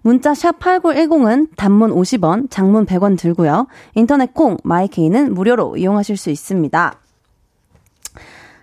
[0.00, 3.66] 문자 샵 8910은 단문 50원, 장문 100원 들고요.
[3.94, 6.94] 인터넷 콩, 마이케이는 무료로 이용하실 수 있습니다.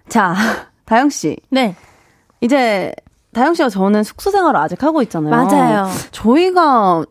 [0.09, 0.35] 자,
[0.85, 1.37] 다영씨.
[1.51, 1.75] 네.
[2.41, 2.91] 이제,
[3.34, 5.30] 다영씨와 저는 숙소 생활을 아직 하고 있잖아요.
[5.30, 5.88] 맞아요.
[6.09, 7.05] 저희가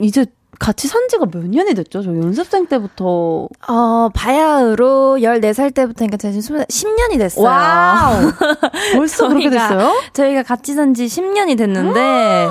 [0.00, 0.26] 이제
[0.60, 2.02] 같이 산 지가 몇 년이 됐죠?
[2.02, 3.48] 저 연습생 때부터.
[3.66, 7.44] 어, 바야흐로 14살 때부터니까 제가 지금 10년이 됐어요.
[7.46, 8.30] Wow!
[8.94, 9.92] 벌써 그렇게 됐어요?
[10.12, 12.46] 저희가 같이 산 지 10년이 됐는데,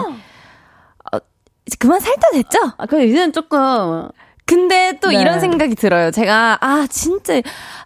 [1.14, 1.18] 어,
[1.68, 2.58] 이제 그만 살 때 됐죠?
[2.78, 4.10] 아, 그 이제는 조금.
[4.46, 5.22] 근데 또 네.
[5.22, 6.10] 이런 생각이 들어요.
[6.10, 7.36] 제가, 아, 진짜,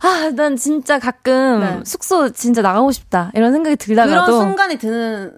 [0.01, 1.79] 아, 난 진짜 가끔 네.
[1.83, 3.31] 숙소 진짜 나가고 싶다.
[3.35, 4.39] 이런 생각이 그런 들다가도.
[4.39, 5.35] 순간이 드는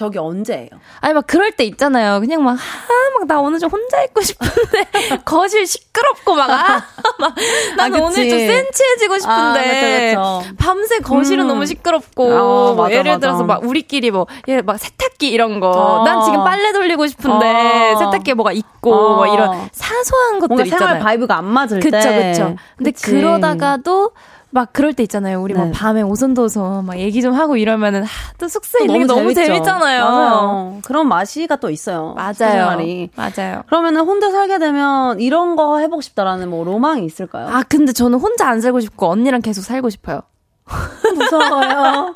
[0.00, 0.70] 적이 언제예요?
[1.00, 2.20] 아니, 막 그럴 때 있잖아요.
[2.20, 4.88] 그냥 막, 아, 막 나 오늘 좀 혼자 있고 싶은데,
[5.26, 6.82] 거실 시끄럽고 막, 아,
[7.18, 7.34] 막,
[7.76, 7.98] 난 아.
[7.98, 10.54] 오늘 좀 센치해지고 싶은데, 아, 그쵸, 그쵸.
[10.58, 11.48] 밤새 거실은 음.
[11.48, 13.18] 너무 시끄럽고, 어, 뭐 맞아, 예를 맞아.
[13.20, 16.04] 들어서 막 우리끼리 뭐, 예, 막 세탁기 이런 거, 어.
[16.04, 17.96] 난 지금 빨래 돌리고 싶은데, 어.
[17.98, 19.16] 세탁기에 뭐가 있고, 어.
[19.16, 20.78] 뭐 이런 사소한 것들 뭔가 있잖아요.
[20.88, 22.32] 생활 vibe가 안 맞을 그쵸, 때.
[22.32, 22.56] 그쵸.
[22.78, 23.10] 근데 그치.
[23.10, 24.12] 그러다가도
[24.52, 25.40] 막 그럴 때 있잖아요.
[25.40, 25.60] 우리 네.
[25.60, 29.44] 막 밤에 오손도손 막 얘기 좀 하고 이러면은 하, 또 숙소에 있는 게 너무 재밌죠.
[29.54, 30.04] 재밌잖아요.
[30.04, 30.78] 맞아요.
[30.84, 32.14] 그런 맛이가 또 있어요.
[32.16, 32.76] 맞아요.
[33.14, 33.62] 맞아요.
[33.68, 37.48] 그러면은 혼자 살게 되면 이런 거 해보고 싶다라는 뭐 로망이 있을까요?
[37.48, 40.22] 아, 근데 저는 혼자 안 살고 싶고 언니랑 계속 살고 싶어요.
[41.16, 42.14] 무서워요.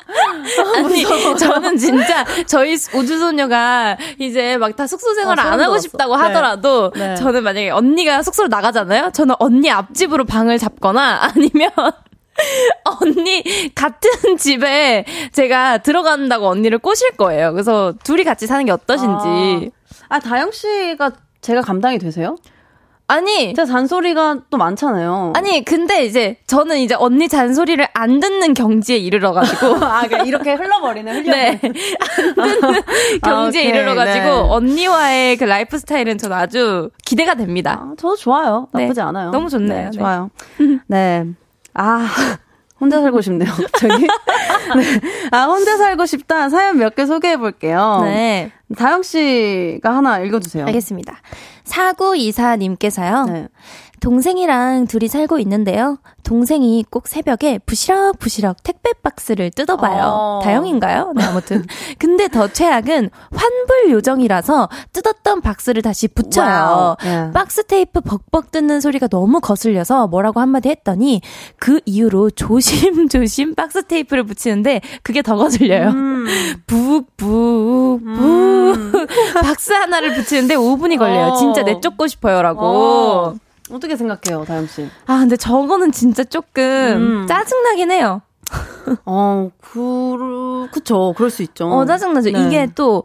[0.77, 1.03] 아니,
[1.37, 5.77] 저는 진짜 저희 우주소녀가 이제 막 다 숙소 생활을 아, 안 하고.
[5.77, 6.23] 싶다고 네.
[6.23, 7.15] 하더라도 네.
[7.15, 9.11] 저는 만약에 언니가 숙소로 나가잖아요.
[9.13, 11.69] 저는 언니 앞집으로 방을 잡거나 아니면
[13.01, 17.51] 언니 같은 집에 제가 들어간다고 언니를 꼬실 거예요.
[17.51, 19.71] 그래서 둘이 같이 사는 게 어떠신지.
[20.09, 21.11] 아, 다영 씨가
[21.41, 22.37] 제가 감당이 되세요?
[23.07, 23.53] 아니.
[23.53, 25.33] 제 잔소리가 또 많잖아요.
[25.35, 29.75] 아니, 근데 이제 저는 이제 언니 잔소리를 안 듣는 경지에 이르러가지고.
[29.85, 31.59] 아, 그러니까 이렇게 흘러버리는, 흘려 네.
[32.37, 32.81] 안 듣는
[33.23, 34.31] 경지에 오케이, 이르러가지고 네.
[34.49, 37.79] 언니와의 그 라이프 스타일은 전 아주 기대가 됩니다.
[37.79, 38.67] 아, 저도 좋아요.
[38.73, 38.83] 네.
[38.83, 39.29] 나쁘지 않아요.
[39.29, 39.91] 너무 좋네요.
[39.91, 40.31] 네, 좋아요.
[40.87, 41.25] 네.
[41.75, 42.07] 아,
[42.79, 44.05] 혼자 살고 싶네요, 갑자기.
[44.75, 44.99] 네.
[45.31, 46.49] 아, 혼자 살고 싶다.
[46.49, 48.01] 사연 몇 개 소개해 볼게요.
[48.03, 48.51] 네.
[48.75, 50.65] 다영 씨가 하나 읽어주세요.
[50.65, 51.15] 알겠습니다.
[51.65, 53.31] 4924님께서요.
[53.31, 53.47] 네.
[54.05, 55.97] 동생이랑 둘이 살고 있는데요.
[56.21, 60.03] 동생이 꼭 새벽에 부시럭부시럭 택배 박스를 뜯어봐요.
[60.05, 60.41] 어.
[60.43, 61.13] 다영인가요?
[61.15, 61.65] 네, 아무튼.
[61.97, 66.97] 근데 더 최악은 환불 요정이라서 뜯었던 박스를 다시 붙여요.
[67.03, 67.31] 예.
[67.33, 71.21] 박스 테이프 벅벅 뜯는 소리가 너무 거슬려서 뭐라고 한마디 했더니
[71.57, 75.89] 그 이후로 조심조심 박스 테이프를 붙이는데 그게 더 거슬려요.
[75.89, 76.27] 음.
[76.67, 78.03] 북북북
[79.41, 81.29] 박스 하나를 붙이는데 5분이 걸려요.
[81.29, 81.35] 어.
[81.37, 82.61] 진짜 내쫓고 싶어요라고.
[82.61, 83.44] 어.
[83.71, 84.87] 어떻게 생각해요, 다영 씨?
[85.07, 86.63] 아 근데 저거는 진짜 조금
[87.23, 87.27] 음.
[87.27, 88.21] 짜증나긴 해요.
[89.05, 91.13] 어, 그, 그쵸.
[91.17, 91.67] 그럴 수 있죠.
[91.69, 92.31] 어 짜증나죠.
[92.31, 92.45] 네.
[92.45, 93.03] 이게 또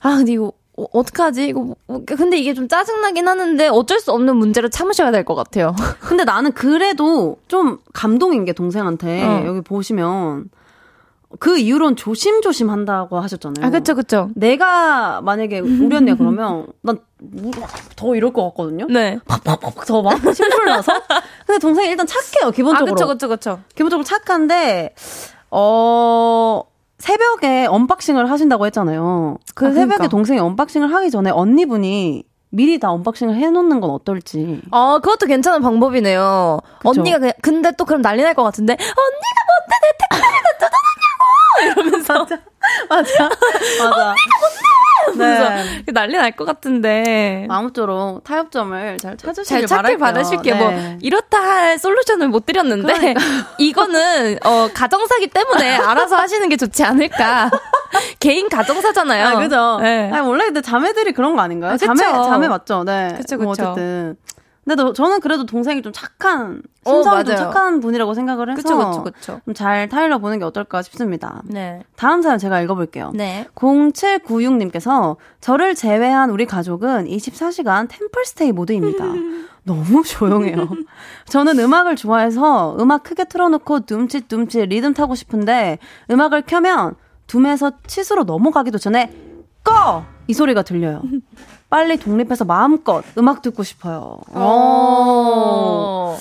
[0.00, 1.46] 아 근데 이거 어, 어떡하지?
[1.48, 5.34] 이거 뭐- 뭐- 근데 이게 좀 짜증나긴 하는데 어쩔 수 없는 문제로 참으셔야 될 것
[5.34, 5.74] 같아요.
[6.00, 9.42] 근데 나는 그래도 좀 감동인 게 동생한테 어.
[9.46, 10.50] 여기 보시면
[11.40, 13.66] 그 이후로는 조심조심 한다고 하셨잖아요.
[13.66, 14.30] 아 그쵸 그쵸.
[14.34, 16.98] 내가 만약에 언니가 그러면 난
[17.96, 18.86] 더 이럴 것 같거든요.
[18.90, 19.18] 네.
[19.26, 20.92] 팍팍팍 더 막 심술 나서.
[21.46, 22.94] 근데 동생이 일단 착해요 아 기본적으로.
[22.94, 23.60] 그쵸 그쵸 그쵸.
[23.74, 24.94] 기본적으로 착한데
[25.50, 26.62] 어
[26.98, 29.38] 새벽에 unboxing을 하신다고 했잖아요.
[29.54, 30.08] 그 아, 새벽에 그러니까.
[30.08, 34.60] 동생이 unboxing을 하기 전에 언니분이 미리 다 unboxing을 해놓는 건 어떨지.
[34.70, 36.58] 아 그것도 괜찮은 방법이네요.
[36.80, 37.00] 그쵸.
[37.00, 38.94] 언니가 그냥 근데 또 그럼 난리 날 것 같은데 언니가
[39.48, 40.93] 뭔데 내 택배를 다 뜯어놨냐고
[41.62, 42.26] 이러면서
[42.88, 43.30] 맞아.
[43.78, 44.14] 맞아.
[45.12, 45.64] 그래서 네.
[45.92, 47.46] 난리 날 것 같은데.
[47.50, 49.98] 아무쪼록 타협점을 잘 찾으시길 잘 찾길 바랄게요.
[49.98, 50.56] 바라실게요.
[50.56, 50.98] 뭐 네.
[51.02, 53.14] 이렇다 할 솔루션을 못 드렸는데
[53.58, 57.50] 이거는 어 가정사기 때문에 알아서 하시는 게 좋지 않을까.
[58.18, 59.26] 개인 가정사잖아요.
[59.26, 59.78] 아, 그죠?
[59.82, 60.10] 네.
[60.12, 61.72] 아니, 원래 근데 자매들이 그런 거 아닌가요?
[61.72, 61.76] 아.
[61.76, 62.82] 자매, 자매 맞죠?
[62.84, 63.14] 네.
[63.16, 63.62] 그쵸, 뭐 그쵸.
[63.70, 64.16] 어쨌든.
[64.64, 67.52] 근데 너, 저는 그래도 동생이 좀 착한, 어, 심성이 좀 맞아요.
[67.52, 68.62] 착한 분이라고 생각을 해서.
[68.62, 69.40] 그쵸 그쵸 그쵸.
[69.44, 71.42] 좀잘 타일러 보는 게 어떨까 싶습니다.
[71.44, 71.82] 네.
[71.96, 73.12] 다음 사연 제가 읽어볼게요.
[73.14, 73.46] 네.
[73.54, 79.04] 0796님께서 저를 제외한 우리 가족은 24시간 템플스테이 모드입니다.
[79.64, 80.68] 너무 조용해요.
[81.26, 85.78] 저는 음악을 좋아해서 음악 크게 틀어놓고 둠칫둠칫 리듬 타고 싶은데
[86.10, 86.94] 음악을 켜면
[87.26, 89.12] 둠에서 치수로 넘어가기도 전에
[89.62, 90.04] 꺼!
[90.26, 91.02] 이 소리가 들려요.
[91.74, 94.18] 빨리 독립해서 마음껏 음악 듣고 싶어요.
[94.28, 96.16] 어.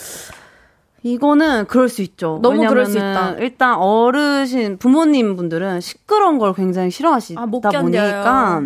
[1.03, 2.39] 이거는 그럴 수 있죠.
[2.41, 3.33] 너무 그럴 수 있다.
[3.33, 7.45] 일단 어르신 부모님 분들은 시끄러운 걸 굉장히 싫어하시다 아.
[7.45, 8.63] 보니까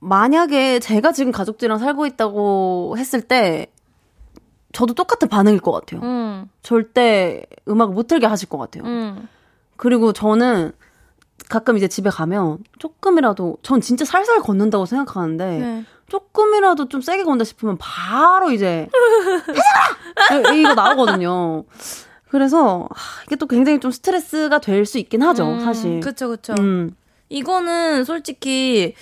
[0.00, 3.68] 만약에 제가 지금 가족들이랑 살고 있다고 했을 때
[4.72, 6.00] 저도 똑같은 반응일 것 같아요.
[6.02, 6.50] 음.
[6.62, 8.82] 절대 음악을 못 틀게 하실 것 같아요.
[8.82, 9.28] 음.
[9.76, 10.72] 그리고 저는
[11.48, 15.84] 가끔 이제 집에 가면 조금이라도 전 진짜 살살 걷는다고 생각하는데 네.
[16.08, 18.88] 조금이라도 좀 세게 건다 싶으면 바로 이제
[20.16, 21.64] 하지마 이거 나오거든요.
[22.28, 22.94] 그래서 아,
[23.26, 26.00] 이게 또 굉장히 좀 스트레스가 될 수 있긴 하죠, 음, 사실.
[26.00, 26.54] 그쵸 그쵸.
[26.58, 26.94] 음.
[27.28, 28.94] 이거는 솔직히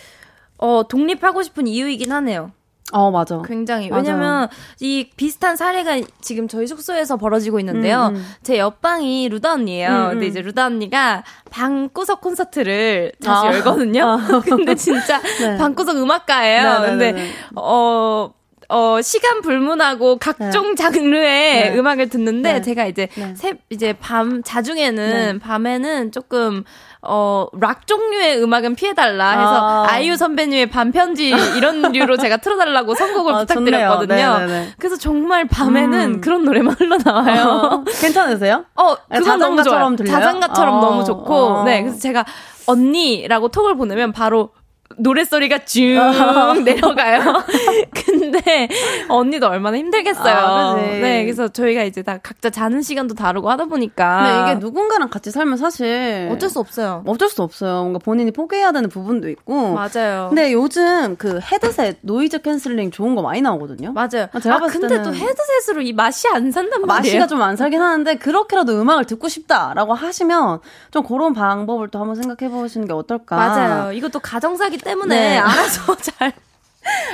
[0.59, 2.53] 어 독립하고 싶은 이유이긴 하네요.
[2.93, 3.43] 어 맞아.
[3.47, 4.03] 굉장히 맞아요.
[4.03, 4.49] 왜냐면
[4.81, 8.09] 이 비슷한 사례가 지금 저희 숙소에서 벌어지고 있는데요.
[8.09, 8.27] 음, 음.
[8.43, 9.89] 제 옆방이 루다 언니예요.
[9.89, 10.11] 음, 음.
[10.11, 13.53] 근데 이제 루다 언니가 방구석 콘서트를 다시 아.
[13.55, 14.19] 열거든요.
[14.45, 15.57] 근데 진짜 네.
[15.57, 16.63] 방구석 음악가예요.
[16.63, 17.31] 네, 네, 근데 네, 네.
[17.57, 18.33] 어.
[18.73, 21.79] 어, 시간 불문하고 각종 장르의 네.
[21.79, 22.63] 음악을 듣는데, 네.
[22.63, 23.35] 제가 이제, 네.
[23.35, 25.39] 새, 이제 밤, 자중에는, 네.
[25.39, 26.65] 밤에는 조금,
[27.03, 29.87] 어, 락 종류의 음악은 피해달라 해서, 아.
[29.91, 29.99] 아.
[29.99, 34.39] 이유 선배님의 반편지 이런 류로 제가 틀어달라고 선곡을 아, 부탁드렸거든요.
[34.79, 36.21] 그래서 정말 밤에는 음.
[36.23, 37.45] 그런 노래만 흘러나와요.
[37.45, 38.65] 어, 괜찮으세요?
[38.75, 39.95] 어, 그건 너무 좋아요.
[39.97, 40.17] 들려요?
[40.17, 41.65] 자장가처럼 어, 너무 좋고, 어.
[41.65, 42.25] 네, 그래서 제가
[42.67, 44.51] 언니라고 톡을 보내면 바로
[44.99, 46.55] 노래소리가 쭉 어.
[46.65, 47.43] 내려가요.
[47.95, 48.69] 근데
[49.09, 50.35] 언니도 얼마나 힘들겠어요.
[50.35, 50.87] 아, 그치.
[51.01, 54.23] 네, 그래서 저희가 이제 다 각자 자는 시간도 다르고 하다 보니까.
[54.23, 57.03] 근데 이게 누군가랑 같이 살면 사실 어쩔 수 없어요.
[57.07, 57.81] 어쩔 수 없어요.
[57.83, 59.75] 뭔가 본인이 포기해야 되는 부분도 있고.
[59.75, 60.27] 맞아요.
[60.31, 63.93] 근데 요즘 그 헤드셋 noise canceling 좋은 거 많이 나오거든요.
[63.93, 64.29] 맞아요.
[64.33, 67.19] 아, 제가 아, 봤을 근데 때는 또 헤드셋으로 이 맛이 안 산단 말이에요.
[67.19, 70.61] 맛이가 좀 안 살긴 하는데 그렇게라도 음악을 듣고 싶다라고 하시면
[70.93, 73.35] 좀 그런 방법을 또 한번 생각해 보시는 게 어떨까.
[73.35, 73.93] 맞아요.
[73.93, 75.39] 이것도 가정사기 때문에 네.
[75.39, 76.33] 알아서 잘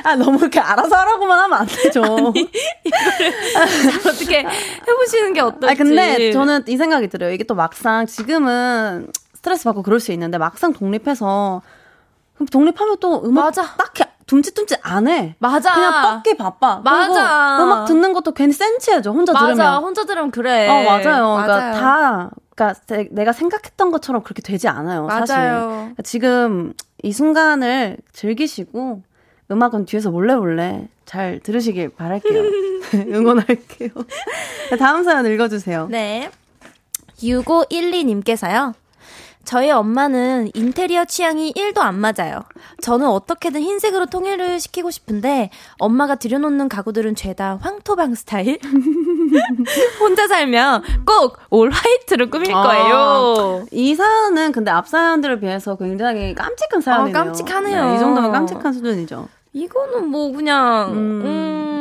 [0.03, 2.01] 아 너무 이렇게 알아서 하라고만 하면 안 되죠.
[4.07, 4.39] 어떻게
[4.87, 5.67] 해보시는 게 어떨지.
[5.69, 7.33] 아 근데 저는 이 생각이 들어요.
[7.33, 11.63] 이게 또 막상 지금은 스트레스 받고 그럴 수 있는데 막상 독립해서
[12.35, 13.63] 그럼 독립하면 또 음악 맞아.
[13.77, 15.35] 딱히 둠칫둠칫 안 해.
[15.39, 15.73] 맞아.
[15.75, 16.81] 그냥 뻗기 바빠.
[16.85, 17.63] 맞아.
[17.63, 19.11] 음악 듣는 것도 괜히 센치해져.
[19.11, 19.47] 혼자 맞아.
[19.47, 19.83] 들으면.
[19.83, 20.69] 혼자 들으면 그래.
[20.69, 21.35] 어, 맞아요.
[21.35, 21.43] 맞아요.
[21.45, 25.09] 그러니까 다, 그러니까 제- 내가 생각했던 것처럼 그렇게 되지 않아요.
[25.11, 25.35] 사실.
[25.37, 25.69] 맞아요.
[25.69, 29.03] 그러니까 지금 이 순간을 즐기시고
[29.51, 32.43] 음악은 뒤에서 몰래 몰래 잘 들으시길 바랄게요.
[32.95, 33.91] 응원할게요.
[34.79, 35.89] 다음 사연 읽어주세요.
[35.89, 36.31] 네.
[37.19, 38.75] 6512님께서요.
[39.49, 42.43] 저희 엄마는 인테리어 취향이 1도 안 맞아요.
[42.83, 48.59] 저는 어떻게든 흰색으로 통일을 시키고 싶은데 엄마가 들여놓는 가구들은 죄다 황토방 스타일.
[50.01, 52.63] 혼자 살면 꼭 올 화이트로 꾸밀 아.
[52.63, 53.67] 거예요.
[53.73, 57.17] 이 사연은 근데 앞 사연들에 비해서 굉장히 깜찍한 사연이네요.
[57.19, 57.89] 아, 깜찍하네요.
[57.89, 59.29] 네, 이 정도면 깜찍한 수준이죠.
[59.55, 61.23] 이거는 뭐 그냥 음.
[61.25, 61.78] 음.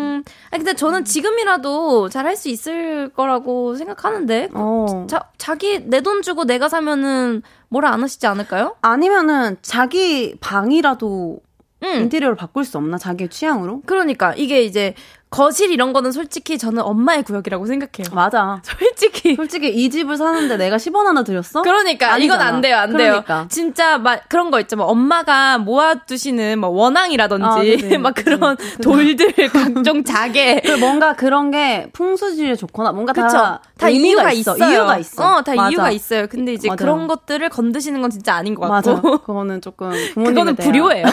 [0.51, 5.07] 아니 근데 저는 지금이라도 잘 할 수 있을 거라고 생각하는데 어.
[5.09, 8.75] 자, 자기 내 돈 주고 내가 사면은 뭐라 안 하시지 않을까요?
[8.81, 11.39] 아니면은 자기 방이라도
[11.83, 11.89] 응.
[12.01, 12.97] 인테리어를 바꿀 수 없나?
[12.97, 13.81] 자기의 취향으로?
[13.85, 14.93] 그러니까 이게 이제
[15.29, 18.13] 거실 이런 거는 솔직히 저는 엄마의 구역이라고 생각해요.
[18.15, 18.61] 맞아.
[18.63, 19.35] 솔직히.
[19.35, 21.63] 솔직히 이 집을 사는데 내가 10원 하나 드렸어?
[21.63, 22.35] 그러니까 아니잖아.
[22.43, 23.23] 이건 안 돼요, 안 그러니까.
[23.39, 23.47] 돼요.
[23.49, 24.77] 진짜 막 그런 거 있죠.
[24.77, 28.25] 뭐 엄마가 모아두시는 뭐 원앙이라든지 아, 그치, 막 그치.
[28.25, 28.77] 그런 그치.
[28.77, 30.61] 돌들 각종 자개.
[30.63, 33.27] 그 뭔가 그런 게 풍수지에 좋거나 뭔가 그쵸.
[33.27, 34.55] 다, 다 이유가 있어.
[34.55, 34.71] 있어요.
[34.71, 35.23] 이유가 있어.
[35.37, 35.69] 어, 다 맞아.
[35.69, 36.27] 이유가 있어요.
[36.27, 36.77] 근데 이제 맞아요.
[36.77, 38.93] 그런 것들을 건드시는 건 진짜 아닌 것 맞아.
[38.93, 39.17] 같고.
[39.19, 41.05] 그거는 조금 부모님에 그거는 불효예요.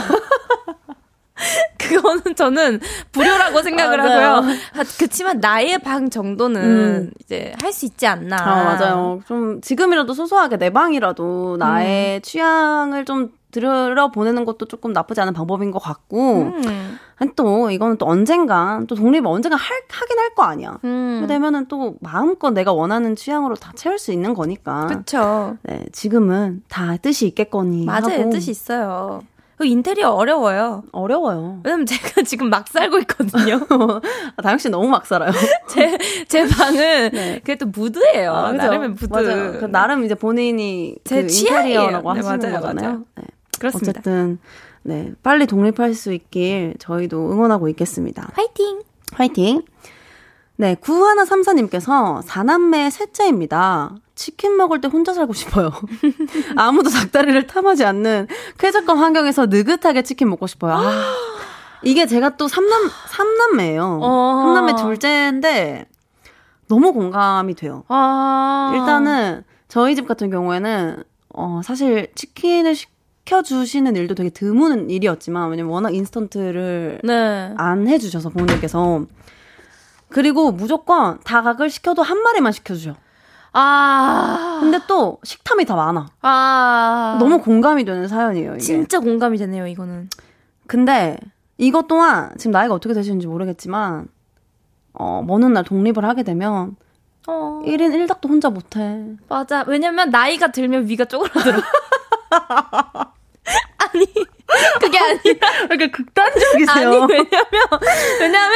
[1.79, 2.81] 그거는 저는
[3.13, 4.29] 불효라고 생각을 맞아요.
[4.37, 4.53] 하고요.
[4.75, 7.11] 아, 그치만 나의 방 정도는 음.
[7.21, 8.37] 이제 할 수 있지 않나.
[8.41, 9.21] 아, 맞아요.
[9.27, 11.59] 좀 지금이라도 소소하게 내 방이라도 음.
[11.59, 16.99] 나의 취향을 좀 들여 보내는 것도 조금 나쁘지 않은 방법인 것 같고 음.
[17.17, 20.79] 아니, 또 이거는 또 언젠간 또 독립을 언젠가 할, 하긴 할 거 아니야.
[20.85, 21.17] 음.
[21.19, 24.87] 그렇게 되면은 또 마음껏 내가 원하는 취향으로 다 채울 수 있는 거니까.
[24.89, 25.57] 그쵸.
[25.63, 28.31] 네, 지금은 다 뜻이 있겠거니 맞아요.
[28.31, 29.23] 뜻이 있어요.
[29.57, 30.83] 그 인테리어 어려워요.
[30.93, 31.61] 어려워요.
[31.65, 33.61] 왜냐면 제가 지금 막 살고 있거든요.
[34.37, 35.31] 아, 다영 씨 너무 막 살아요.
[35.69, 35.97] 제,
[36.29, 37.41] 제 방은 네.
[37.45, 38.33] 그래도 무드예요.
[38.33, 38.53] 아?
[38.53, 39.07] 나름의 무드.
[39.13, 39.53] 맞아요.
[39.61, 41.29] 그 나름 이제 본인이 제 그.
[41.33, 42.89] 인테리어라고 네, 하시는 맞아요, 거잖아요.
[42.89, 43.05] 맞아요.
[43.17, 43.25] 네.
[43.59, 43.91] 그렇습니다.
[43.91, 44.39] 어쨌든
[44.83, 48.31] 네 빨리 독립할 수 있길 저희도 응원하고 있겠습니다.
[48.35, 48.83] 화이팅!
[49.13, 49.63] 화이팅!
[50.57, 53.97] 네, 9134님께서 4남매 셋째입니다.
[54.15, 55.73] 치킨 먹을 때 혼자 살고 싶어요.
[56.57, 58.29] 아무도 닭다리를 탐하지 않는
[58.59, 60.75] 쾌적한 환경에서 느긋하게 치킨 먹고 싶어요.
[60.75, 61.15] 아,
[61.83, 63.99] 이게 제가 또 3남, 3남매예요.
[64.01, 64.45] 어.
[64.47, 65.87] 3남매 둘째인데
[66.69, 67.85] 너무 공감이 돼요.
[67.89, 68.73] 아.
[68.75, 71.03] 일단은 저희 집 같은 경우에는
[71.37, 77.55] 어 사실 치킨을 시켜주시는 일도 되게 드문 일이었지만 왜냐면 워낙 인스턴트를 네.
[77.57, 79.05] 안 해주셔서 부모님께서
[80.15, 82.95] 그리고 무조건 닭을 시켜도 한 마리만 시켜주셔.
[83.53, 84.59] 아.
[84.61, 86.07] 근데 또 식탐이 다 많아.
[86.23, 87.17] 아.
[87.19, 88.61] 너무 공감이 되는 사연이에요 이게.
[88.61, 90.09] 진짜 공감이 되네요, 이거는.
[90.69, 91.19] 근데
[91.59, 94.07] 이것 또한 지금 나이가 어떻게 되시는지 모르겠지만
[94.93, 96.77] 어먼날 독립을 하게 되면
[97.27, 97.61] 어.
[97.65, 99.17] 1인 1닭도 혼자 못해.
[99.29, 99.65] 맞아.
[99.67, 101.59] 왜냐면 나이가 들면 위가 쪼그라들어.
[103.79, 104.07] 아니,
[104.81, 105.49] 그게 아니라.
[105.71, 106.89] 이렇게 극단적이세요.
[106.89, 107.69] 아니, 왜냐면,
[108.21, 108.51] 왜냐면,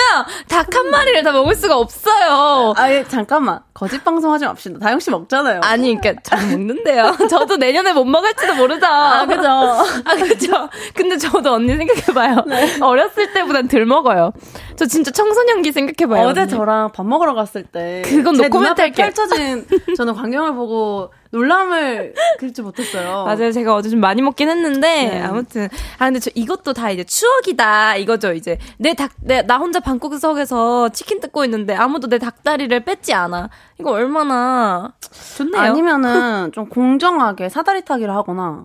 [0.48, 2.74] 닭 한 마리를 다 먹을 수가 없어요.
[2.76, 4.78] 아 예 잠깐만 거짓 방송 하지 맙시다.
[4.78, 5.60] 다영 씨 먹잖아요.
[5.64, 7.16] 아니, 그니까, 저 먹는데요.
[7.28, 8.86] 저도 내년에 못 먹을지도 모르죠.
[8.86, 9.48] 아, 그죠.
[9.48, 10.68] 아, 그죠.
[10.94, 12.44] 근데 저도 언니 생각해봐요.
[12.82, 14.32] 어렸을 때보단 덜 먹어요.
[14.76, 16.28] 저 진짜 청소년기 생각해봐요.
[16.28, 16.50] 어제 언니.
[16.50, 19.06] 저랑 밥 먹으러 갔을 때 그건 제 노코멘트 할게요.
[19.06, 23.24] 펼쳐진 저는 광경을 보고 놀람을 그리지 못했어요.
[23.26, 23.52] 맞아요.
[23.52, 25.22] 제가 어제 좀 많이 먹긴 했는데, 네.
[25.22, 25.68] 아무튼.
[25.98, 27.96] 아, 근데 저 이것도 다 이제 추억이다.
[27.96, 28.58] 이거죠, 이제.
[28.78, 33.50] 내 닭, 내, 나 혼자 방구석에서 치킨 뜯고 있는데 아무도 내 닭다리를 뺏지 않아.
[33.78, 34.94] 이거 얼마나
[35.36, 35.60] 좋네요.
[35.60, 38.64] 아니면은 좀 공정하게 사다리 타기를 하거나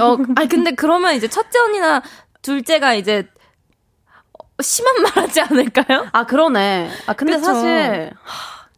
[0.00, 2.02] 어, 아니, 근데 그러면 이제 첫째 언니나
[2.42, 3.28] 둘째가 이제
[4.32, 6.06] 어, 심한 말 하지 않을까요?
[6.12, 6.90] 아 그러네.
[7.06, 7.44] 아 근데 그쵸.
[7.46, 8.68] 사실 하,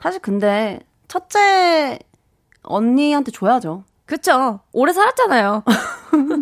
[0.00, 1.98] 사실 근데 첫째
[2.72, 3.84] 언니한테 줘야죠.
[4.06, 4.60] 그쵸.
[4.72, 5.62] 오래 살았잖아요.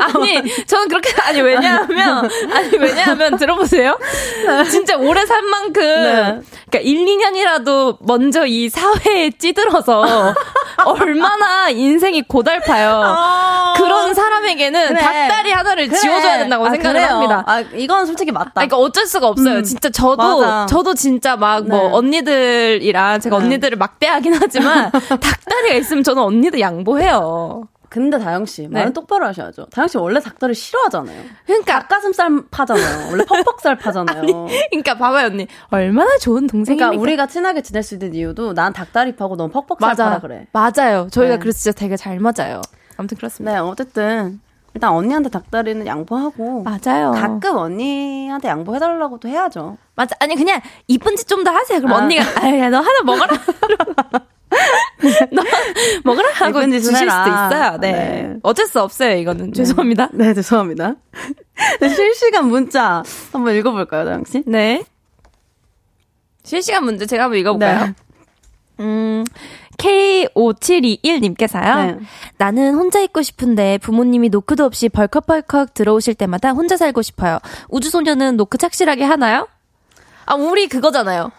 [0.00, 3.98] 아니, 저는 그렇게, 아니, 왜냐하면, 아니, 왜냐하면, 들어보세요.
[4.70, 6.40] 진짜 오래 산 만큼, 네.
[6.70, 10.34] 그러니까 1, 2년이라도 먼저 이 사회에 찌들어서,
[10.84, 13.74] 얼마나 인생이 고달파요.
[13.76, 14.88] 그런 사람에게는 아.
[14.88, 15.00] 그래.
[15.00, 15.98] 닭다리 하나를 그래.
[15.98, 17.14] 지워줘야 된다고 아, 생각을 그래요.
[17.14, 17.44] 합니다.
[17.46, 18.52] 아 이건 솔직히 맞다.
[18.56, 19.58] 아니, 그러니까 어쩔 수가 없어요.
[19.58, 19.62] 음.
[19.64, 20.66] 진짜 저도 맞아.
[20.66, 21.88] 저도 진짜 막뭐 네.
[21.92, 23.44] 언니들이랑 제가 네.
[23.44, 27.64] 언니들을 막대하긴 하지만 닭다리가 있으면 저는 언니들 양보해요.
[27.96, 28.92] 근데 다영 씨 말은 네.
[28.92, 29.66] 똑바로 하셔야죠.
[29.70, 31.22] 다영 씨 원래 닭다리 싫어하잖아요.
[31.46, 33.08] 그러니까 닭가슴살 파잖아요.
[33.10, 34.20] 원래 퍽퍽살 파잖아요.
[34.70, 36.88] 그러니까 봐봐요 언니 얼마나 좋은 동생입니까?
[36.90, 40.46] 그러니까 우리가 친하게 지낼 수 있는 이유도 난 닭다리 파고 넌 퍽퍽살 맞아 파라 그래.
[40.52, 41.08] 맞아요.
[41.10, 41.38] 저희가 네.
[41.38, 42.60] 그래서 진짜 되게 잘 맞아요.
[42.98, 43.52] 아무튼 그렇습니다.
[43.54, 44.40] 네, 어쨌든
[44.74, 47.12] 일단 언니한테 닭다리는 양보하고 맞아요.
[47.12, 49.78] 가끔 언니한테 양보해달라고도 해야죠.
[49.94, 50.14] 맞아.
[50.20, 51.80] 아니 그냥 이쁜 짓 좀 더 하세요.
[51.80, 51.96] 그럼 아.
[52.02, 53.32] 언니가 아야 너 하나 먹어라.
[55.32, 55.42] 너
[56.04, 57.78] 먹으라 하고 주실 수도 있어요.
[57.78, 57.92] 네.
[57.92, 58.34] 네.
[58.42, 59.16] 어쩔 수 없어요.
[59.16, 59.52] 이거는 네.
[59.52, 60.10] 죄송합니다.
[60.12, 60.94] 네, 죄송합니다.
[61.80, 63.02] 네, 실시간 문자
[63.32, 64.42] 한번 읽어볼까요, 다영 씨?
[64.46, 64.84] 네.
[66.44, 67.86] 실시간 문제 제가 한번 읽어볼까요?
[67.86, 67.94] 네.
[68.80, 69.24] 음,
[69.78, 71.98] K5721님께서요.
[71.98, 72.06] 네.
[72.38, 77.38] 나는 혼자 있고 싶은데 부모님이 노크도 없이 벌컥벌컥 들어오실 때마다 혼자 살고 싶어요.
[77.68, 79.48] 우주소녀는 노크 착실하게 하나요?
[80.26, 81.30] 아, 우리 그거잖아요.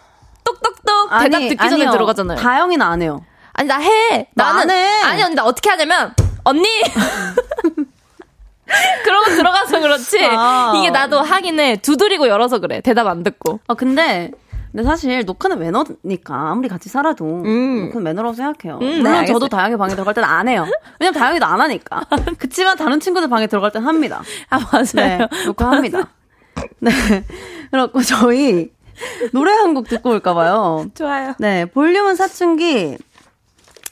[0.48, 1.90] 똑똑똑 대답 아니, 듣기 전에 아니요.
[1.90, 2.38] 들어가잖아요.
[2.38, 3.24] 다영이는 안 해요.
[3.52, 4.28] 아니, 나 해.
[4.34, 4.70] 나는.
[4.70, 5.02] 해.
[5.02, 6.66] 아니, 언니, 나 어떻게 하냐면, 언니!
[9.04, 10.24] 그러고 들어가서 그렇지.
[10.30, 10.74] 아.
[10.76, 11.76] 이게 나도 하긴 해.
[11.76, 12.80] 두드리고 열어서 그래.
[12.80, 13.60] 대답 안 듣고.
[13.66, 14.30] 아, 근데
[14.70, 17.86] 근데 사실 녹화는 매너니까 아무리 같이 살아도 음.
[17.86, 18.78] 녹화는 매너라고 생각해요.
[18.82, 20.66] 음, 물론 네, 저도 다영이 방에 들어갈 때는 안 해요.
[21.00, 22.02] 왜냐면 다영이도 안 하니까.
[22.38, 24.22] 그치만 다른 친구들 방에 들어갈 때는 합니다.
[24.50, 24.84] 아 맞아요.
[24.94, 26.08] 네, 녹화합니다.
[26.80, 26.90] 네.
[27.70, 28.70] 그렇고 저희
[29.32, 30.86] 노래 한 곡 듣고 올까 봐요.
[30.94, 31.34] 좋아요.
[31.38, 32.96] 네, 볼륨은 사춘기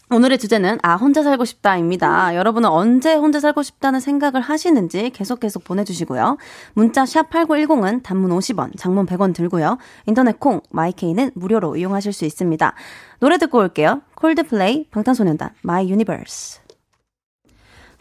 [0.08, 2.30] 오늘의 주제는 아 혼자 살고 싶다입니다.
[2.30, 2.34] 음.
[2.36, 6.36] 여러분은 언제 혼자 살고 싶다는 생각을 하시는지 계속 계속 보내주시고요.
[6.74, 9.78] 문자 샵 #8910은 단문 50원, 장문 100원 들고요.
[10.06, 12.74] 인터넷 콩 myK는 무료로 이용하실 수 있습니다.
[13.18, 14.02] 노래 듣고 올게요.
[14.14, 16.65] 콜드플레이 방탄소년단 My Universe.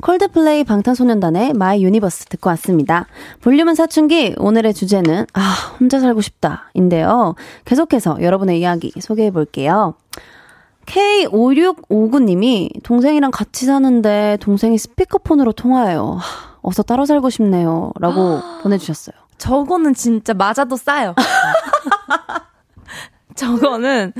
[0.02, 3.08] 콜드플레이 방탄소년단의 My Universe 듣고 왔습니다.
[3.42, 7.36] 볼륨은 사춘기 오늘의 주제는 아 혼자 살고 싶다인데요.
[7.66, 9.96] 계속해서 여러분의 이야기 소개해 볼게요.
[10.86, 16.20] K5659님이 동생이랑 같이 사는데 동생이 스피커폰으로 통화해요.
[16.62, 17.92] 어서 따로 살고 싶네요.
[18.00, 19.16] 라고 보내주셨어요.
[19.38, 21.16] 저거는 진짜 맞아도 싸요.
[23.38, 24.14] 저거는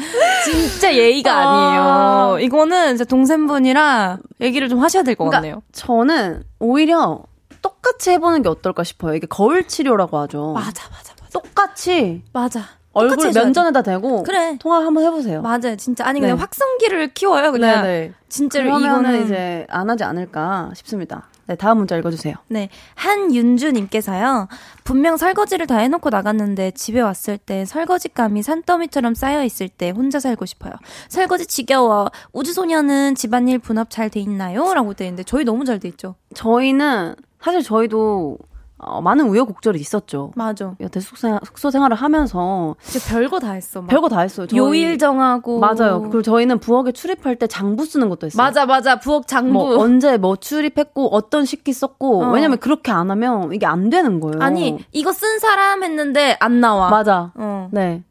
[0.44, 2.34] 진짜 예의가 아.
[2.34, 2.46] 아니에요.
[2.46, 5.62] 이거는 진짜 동생분이랑 얘기를 좀 하셔야 될것 그러니까 같네요.
[5.72, 7.24] 저는 오히려
[7.62, 9.16] 똑같이 해보는 게 어떨까 싶어요.
[9.16, 10.54] 이게 거울 치료라고 하죠.
[10.54, 11.30] 맞아, 맞아, 맞아.
[11.32, 12.24] 똑같이.
[12.34, 12.62] 맞아.
[12.94, 14.58] 얼굴 면전에다 대고 그래.
[14.60, 15.42] 통화 한번 해보세요.
[15.42, 16.42] 맞아요, 진짜 아니 그냥 네.
[16.42, 17.84] 확성기를 키워요, 그냥.
[17.84, 18.14] 네네.
[18.30, 21.28] 진짜로 이거는 이제 안 하지 않을까 싶습니다.
[21.48, 22.36] 네, 다음 문자 읽어주세요.
[22.48, 24.48] 네, 한윤주님께서요.
[24.84, 30.46] 분명 설거지를 다 해놓고 나갔는데 집에 왔을 때 설거지감이 산더미처럼 쌓여 있을 때 혼자 살고
[30.46, 30.74] 싶어요.
[31.10, 32.10] 설거지 지겨워.
[32.34, 34.74] 우주소녀는 집안일 분업 잘 돼 있나요?
[34.74, 36.16] 라고 돼 있는데 저희 너무 잘 돼 있죠.
[36.36, 38.38] 저희는 사실 저희도
[38.78, 40.32] 어, 많은 우여곡절이 있었죠.
[40.36, 40.76] 맞아.
[40.82, 42.76] 여태 숙소, 숙소 생활을 하면서.
[42.82, 43.82] 진짜 별거 다 했어.
[43.82, 43.88] 막.
[43.88, 44.48] 별거 다 했어요.
[44.48, 45.60] 저희, 요일 정하고.
[45.60, 46.02] 맞아요.
[46.02, 48.44] 그리고 저희는 부엌에 출입할 때 장부 쓰는 것도 했어요.
[48.44, 49.00] 맞아, 맞아.
[49.00, 49.54] 부엌 장부.
[49.54, 52.26] 뭐 언제 뭐 출입했고, 어떤 식기 썼고.
[52.26, 52.32] 어.
[52.32, 54.40] 왜냐면 그렇게 안 하면 이게 안 되는 거예요.
[54.42, 56.90] 아니, 이거 쓴 사람 했는데 안 나와.
[56.90, 57.32] 맞아.
[57.36, 57.70] 어.
[57.72, 58.04] 네.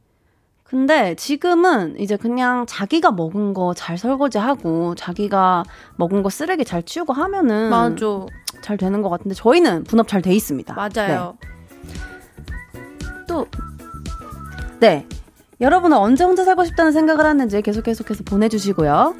[0.62, 5.62] 근데 지금은 이제 그냥 자기가 먹은 거 잘 설거지하고 자기가
[5.96, 8.06] 먹은 거 쓰레기 잘 치우고 하면은 맞아.
[8.64, 10.74] 잘 되는 것 같은데 저희는 분업 잘 돼 있습니다.
[10.74, 11.36] 맞아요.
[11.40, 11.48] 네.
[13.28, 13.46] 또
[14.80, 15.06] 네.
[15.60, 19.14] 여러분은 언제 혼자 살고 싶다는 생각을 하는지 계속 계속해서 보내주시고요.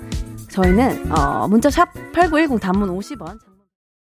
[0.51, 3.39] 저희는 어, 문자 샵 #8910 단문 50원.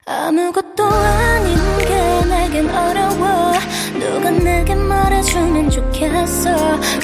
[0.07, 3.53] 아무것도 아닌 게 내겐 어려워
[3.99, 6.51] 누가 내게 말해주면 좋겠어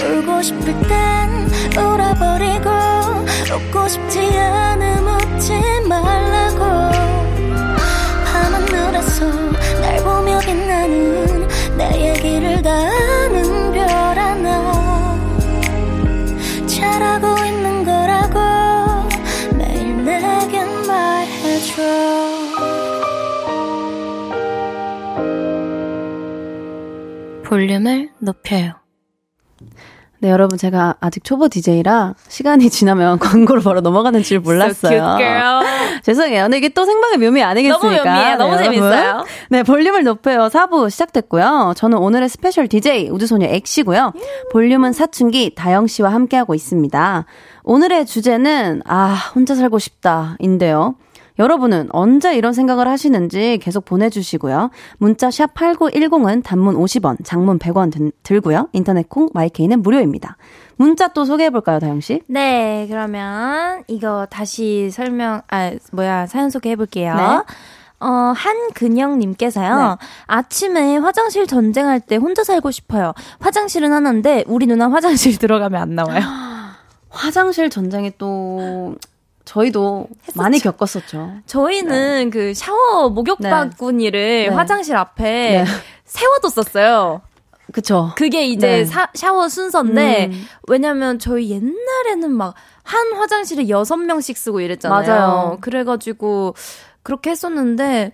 [0.03, 2.71] 울고 싶을 땐 울어버리고
[3.55, 5.53] 웃고 싶지 않음 웃지
[5.87, 7.04] 말라고
[10.35, 15.19] 날 보며 빛나는 내 얘기를 다 아는 별 하나
[16.67, 18.39] 잘하고 있는 거라고
[19.57, 21.83] 매일 내겐 말해줘
[27.45, 28.84] 볼륨을 높여요.
[30.25, 34.97] 네, 여러분, 제가 아직 초보 DJ라 시간이 지나면 광고로 바로 넘어가는 줄 몰랐어요.
[34.97, 36.45] So 죄송해요.
[36.45, 38.05] 근데 이게 또 생방의 묘미 아니겠습니까?
[38.05, 38.31] 너무 묘미해요.
[38.31, 39.25] 네, 너무 재밌어요.
[39.51, 40.49] 네, 볼륨을 높여요.
[40.49, 41.75] 4부 시작됐고요.
[41.77, 44.15] 저는 오늘의 special DJ 우주소녀 엑시고요.
[44.51, 47.27] 볼륨은 사춘기 다영 씨와 함께하고 있습니다.
[47.65, 50.37] 오늘의 주제는, 아, 혼자 살고 싶다.
[50.39, 50.95] 인데요.
[51.39, 54.71] 여러분은 언제 이런 생각을 하시는지 계속 보내주시고요.
[54.99, 58.69] 문자 샵 8910은 단문 50원, 장문 100원 들고요.
[58.73, 60.37] 인터넷 콩, 마이케이는 무료입니다.
[60.77, 62.23] 문자 또 소개해볼까요, 다영씨?
[62.29, 67.15] 네, 그러면 이거 다시 설명, 아, 뭐야, 사연 소개해볼게요.
[67.15, 67.23] 네.
[68.01, 69.77] 어, 한근영님께서요.
[69.77, 70.07] 네.
[70.27, 73.13] 아침에 화장실 전쟁할 때 혼자 살고 싶어요.
[73.41, 76.21] 화장실은 하나인데, 우리 누나 화장실 들어가면 안 나와요.
[77.11, 78.97] 화장실 전쟁이 또
[79.45, 80.43] 저희도 했었죠.
[80.43, 81.33] 많이 겪었었죠.
[81.47, 82.31] 저희는 네.
[82.31, 84.49] 그 샤워 목욕 바구니를 네.
[84.49, 84.55] 네.
[84.55, 85.65] 화장실 앞에 네.
[86.05, 87.23] 세워뒀었어요.
[87.73, 88.13] 그쵸.
[88.17, 88.85] 그게 이제 네.
[88.85, 90.47] 사, 샤워 순서인데, 음.
[90.69, 95.09] 왜냐면 저희 옛날에는 막, 한 화장실에 여섯 명씩 쓰고 이랬잖아요.
[95.09, 95.59] 맞아요.
[95.61, 96.55] 그래가지고,
[97.03, 98.13] 그렇게 했었는데,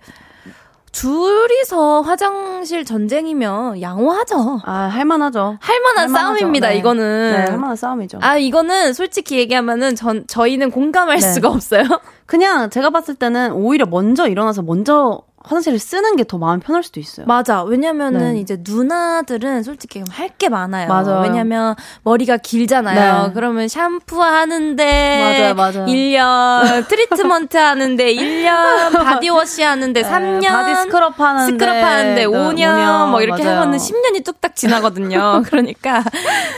[0.91, 4.61] 둘이서 화장실 전쟁이면 양호하죠.
[4.65, 5.57] 아, 할만하죠.
[5.59, 6.13] 할만한 할만하죠.
[6.13, 6.77] 싸움입니다, 네.
[6.77, 7.31] 이거는.
[7.31, 8.19] 네, 할만한 싸움이죠.
[8.21, 11.21] 아, 이거는 솔직히 얘기하면은 전, 저희는 공감할 네.
[11.21, 11.83] 수가 없어요.
[12.25, 16.99] 그냥 제가 봤을 때는 오히려 먼저 일어나서 먼저 화장실을 쓰는 게 더 마음 편할 수도
[16.99, 17.25] 있어요.
[17.25, 17.63] 맞아.
[17.63, 18.39] 왜냐면은 네.
[18.39, 20.87] 이제 누나들은 솔직히 할 게 많아요.
[20.87, 21.21] 맞아요.
[21.23, 23.27] 왜냐면 머리가 길잖아요.
[23.27, 23.31] 네.
[23.33, 25.85] 그러면 샴푸 하는데 맞아요, 맞아요.
[25.87, 32.55] 1년, 트리트먼트 하는데 1년, body wash 하는데 네, 3년, body scrub 하는데 스크럽 하는데 5년,
[32.55, 33.57] 5년 뭐 이렇게 맞아요.
[33.59, 35.43] 하면은 10년이 뚝딱 지나거든요.
[35.49, 36.03] 그러니까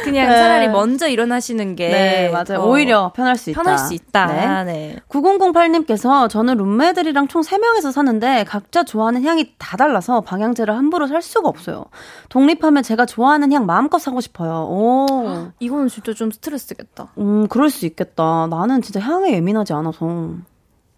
[0.04, 0.38] 그냥 네.
[0.38, 2.62] 차라리 먼저 일어나시는 게 네, 맞아요.
[2.62, 3.62] 어, 오히려 편할 수 있다.
[3.62, 4.26] 편할 수 있다.
[4.28, 4.64] 네.
[4.72, 4.96] 네.
[5.10, 11.22] 9008님께서 저는 룸메들이랑 총 3명에서 사는데 각 각자 좋아하는 향이 다 달라서 방향제를 함부로 살
[11.22, 11.86] 수가 없어요.
[12.30, 14.66] 독립하면 제가 좋아하는 향 마음껏 사고 싶어요.
[14.68, 15.52] 오.
[15.60, 17.10] 이거는 진짜 좀 스트레스겠다.
[17.20, 18.48] 음, 그럴 수 있겠다.
[18.50, 20.32] 나는 진짜 향에 예민하지 않아서.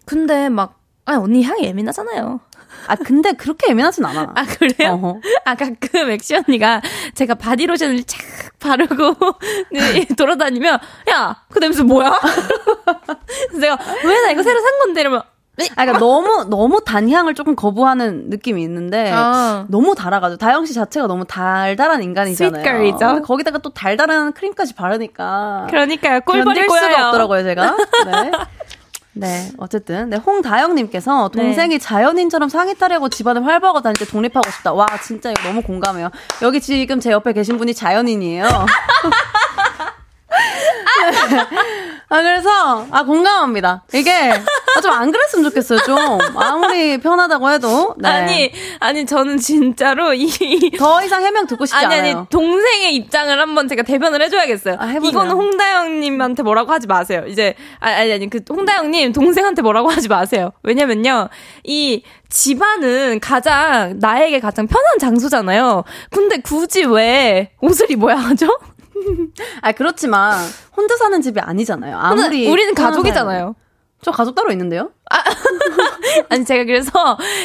[0.06, 2.40] 근데 막, 아, 언니 향이 예민하잖아요.
[2.88, 4.32] 아, 근데 그렇게 예민하진 않아.
[4.34, 4.94] 아, 그래요?
[4.94, 5.20] 어허.
[5.44, 6.80] 아, 가끔 엑시 언니가
[7.14, 8.22] 제가 body lotion을 착
[8.58, 9.14] 바르고
[9.72, 10.78] 네, 돌아다니면,
[11.10, 12.18] 야, 그 냄새 뭐야?
[13.50, 15.02] 그래서 내가, 왜 나 이거 새로 산 건데?
[15.02, 15.26] 이러면, 네.
[15.58, 19.64] 아, 그러니까 너무 너무 단향을 조금 거부하는 느낌이 있는데 어.
[19.68, 22.62] 너무 달아가지고 다영 씨 자체가 너무 달달한 인간이잖아요.
[22.62, 23.22] sweet girl이죠.
[23.22, 25.66] 거기다가 또 달달한 크림까지 바르니까.
[25.70, 26.20] 그러니까요.
[26.20, 26.44] 꼬여요.
[26.44, 27.76] 수가 없더라고요, 제가.
[28.06, 28.30] 네.
[29.18, 31.42] 네, 어쨌든 네 홍다영님께서 네.
[31.42, 31.78] 동생이 네.
[31.78, 34.74] 자연인처럼 상의 타려고 집안을 활보하고 다닐 때 독립하고 싶다.
[34.74, 36.10] 와 진짜 이거 너무 공감해요.
[36.42, 38.44] 여기 지금 제 옆에 계신 분이 자연인이에요.
[42.08, 43.84] 아, 그래서, 아, 공감합니다.
[43.92, 44.30] 이게,
[44.76, 45.96] 아, 좀 안 그랬으면 좋겠어요, 좀.
[46.36, 47.94] 아무리 편하다고 해도.
[47.98, 48.08] 네.
[48.08, 50.28] 아니, 아니, 저는 진짜로 이.
[50.78, 52.16] 더 이상 해명 듣고 싶지 아니, 않아요.
[52.18, 54.76] 아니, 동생의 입장을 한번 제가 대변을 해줘야겠어요.
[54.78, 57.24] 아, 이거는 홍다영님한테 뭐라고 하지 마세요.
[57.28, 60.52] 이제, 아니, 아니, 그, 홍다영님, 동생한테 뭐라고 하지 마세요.
[60.62, 61.28] 왜냐면요,
[61.64, 65.84] 이, 집안은 가장, 나에게 가장 편한 장소잖아요.
[66.10, 68.46] 근데 굳이 왜 옷을 입어야 하죠?
[69.60, 70.38] 아 그렇지만
[70.74, 71.98] 혼자 사는 집이 아니잖아요.
[71.98, 73.54] 아무리 우리는 가족이잖아요.
[74.02, 74.90] 저 가족 따로 있는데요?
[75.10, 75.16] 아,
[76.30, 76.90] 아니 제가 그래서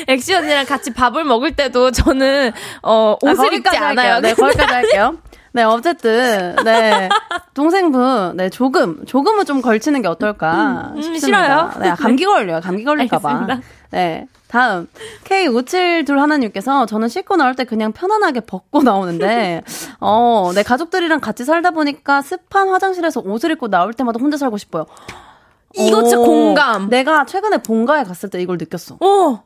[0.07, 2.51] 엑시 언니랑 같이 밥을 먹을 때도 저는
[2.83, 4.19] 어 아, 옷을 아, 입지 않아요.
[4.19, 5.17] 네, 거기까지 할게요.
[5.53, 7.09] 네, 어쨌든, 네.
[7.53, 10.93] 동생분, 네, 조금, 조금은 좀 걸치는 게 어떨까.
[10.95, 11.71] 음, 음, 싫어요?
[11.81, 12.61] 네, 감기 걸려요.
[12.61, 13.59] 감기 걸릴까봐.
[13.91, 14.27] 네.
[14.47, 14.87] 다음
[15.23, 19.61] K5721 하나님께서 저는 씻고 나올 때 그냥 편안하게 벗고 나오는데
[20.01, 24.87] 어, 내 가족들이랑 같이 살다 보니까 습한 화장실에서 옷을 입고 나올 때마다 혼자 살고 싶어요.
[25.73, 26.89] 이거 진짜 공감.
[26.89, 28.97] 내가 최근에 본가에 갔을 때 이걸 느꼈어.
[28.99, 29.43] 어.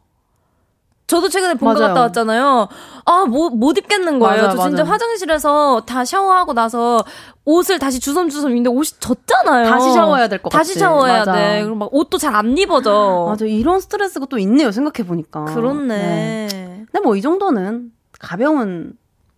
[1.07, 2.67] 저도 최근에 본가 갔다 왔잖아요.
[3.05, 4.43] 아, 못, 못 입겠는 거예요.
[4.47, 4.93] 맞아, 저 진짜 맞아.
[4.93, 7.03] 화장실에서 다 샤워하고 나서
[7.45, 9.69] 옷을 다시 주섬주섬 입는데 옷이 젖잖아요.
[9.69, 10.57] 다시 샤워해야 될 것 같아.
[10.57, 11.33] 다시 샤워해야 맞아.
[11.33, 11.59] 돼.
[11.61, 13.27] 그리고 막 옷도 잘 안 입어져.
[13.29, 13.45] 맞아.
[13.45, 14.71] 이런 스트레스가 또 있네요.
[14.71, 15.45] 생각해보니까.
[15.45, 16.47] 그렇네.
[16.51, 16.85] 네.
[16.91, 18.93] 근데 뭐 이 정도는 가벼운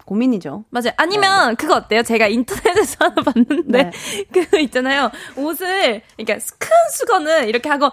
[0.07, 0.63] 고민이죠.
[0.69, 0.91] 맞아요.
[0.95, 1.55] 아니면 네.
[1.55, 2.01] 그거 어때요?
[2.01, 3.91] 제가 인터넷에서 하나 봤는데 네.
[4.49, 5.11] 그 있잖아요.
[5.35, 7.91] 옷을 그러니까 큰 수건을 이렇게 하고 아!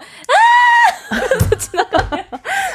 [1.59, 2.23] 지나가요.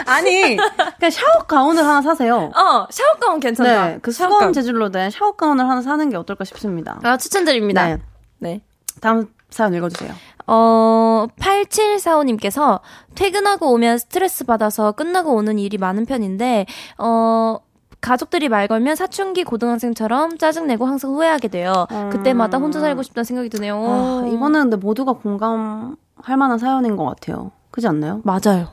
[0.07, 2.53] 아니 그냥 샤워 가운을 하나 사세요.
[2.55, 3.86] 어 샤워 가운 괜찮다.
[3.86, 4.53] 네, 그 수건 가운.
[4.53, 7.01] 재질로 된 샤워 가운을 하나 사는 게 어떨까 싶습니다.
[7.03, 7.86] 아 추천드립니다.
[7.86, 7.99] 네.
[8.38, 8.61] 네.
[9.01, 10.12] 다음 사연 읽어주세요.
[10.47, 12.80] 어, 8745님께서
[13.14, 16.66] 퇴근하고 오면 스트레스 받아서 끝나고 오는 일이 많은 편인데,
[16.99, 17.59] 어,
[18.01, 21.86] 가족들이 말 걸면 사춘기 고등학생처럼 짜증내고 항상 후회하게 돼요.
[21.90, 22.11] 음.
[22.11, 23.76] 그때마다 혼자 살고 싶다는 생각이 드네요.
[23.76, 27.53] 아, 이거는 근데 모두가 공감할 만한 사연인 것 같아요.
[27.70, 28.22] 그지 않나요?
[28.24, 28.68] 맞아요.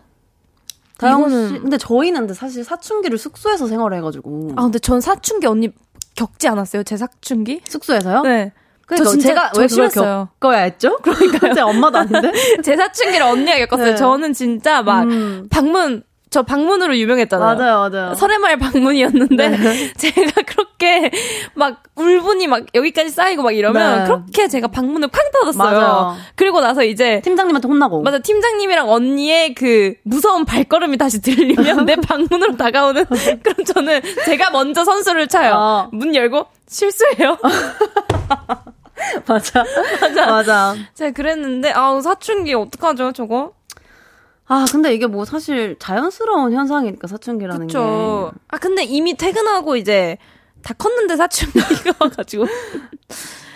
[1.00, 4.54] 이거는 근데 저희는 근데 사실 사춘기를 숙소에서 생활해가지고.
[4.56, 5.70] 아 근데 전 사춘기 언니
[6.16, 6.84] 겪지 않았어요?
[6.84, 7.62] 제 사춘기?
[7.68, 8.22] 숙소에서요?
[8.24, 8.52] 네.
[8.88, 9.90] 그러니까 진짜 제가 왜 그걸.
[9.90, 10.98] 겪어야 했죠?
[11.00, 11.54] 그러니까요.
[11.54, 12.32] 제 엄마도 아닌데.
[12.64, 13.92] 제 사춘기를 언니가 겪었어요.
[13.92, 13.96] 네.
[13.96, 15.48] 저는 진짜 막 음.
[15.52, 17.58] 방문 저 방문으로 유명했잖아요.
[17.58, 18.14] 맞아요, 맞아요.
[18.16, 19.94] 설해말 방문이었는데 네.
[19.98, 21.10] 제가 그렇게
[21.56, 24.04] 막 울분이 막 여기까지 쌓이고 막 이러면 네.
[24.06, 25.80] 그렇게 제가 방문을 쾅 닫았어요.
[25.80, 26.16] 맞아요.
[26.36, 28.02] 그리고 나서 이제 팀장님한테 혼나고.
[28.02, 33.06] 맞아, 팀장님이랑 언니의 그 무서운 발걸음이 다시 들리면 내 방문으로 다가오는
[33.44, 35.54] 그럼 저는 제가 먼저 선수를 차요.
[35.56, 35.90] 어.
[35.94, 37.38] 문 열고 실수해요.
[39.28, 39.64] 맞아.
[40.02, 40.26] 맞아.
[40.26, 40.76] 맞아.
[40.94, 43.54] 제가 그랬는데, 아우, 사춘기 어떡하죠, 저거?
[44.48, 48.32] 아, 근데 이게 뭐 사실 자연스러운 현상이니까 사춘기라는 그쵸.
[48.34, 48.40] 게.
[48.50, 50.18] 아, 근데 이미 퇴근하고 이제
[50.64, 52.46] 다 컸는데 사춘기가 와가지고.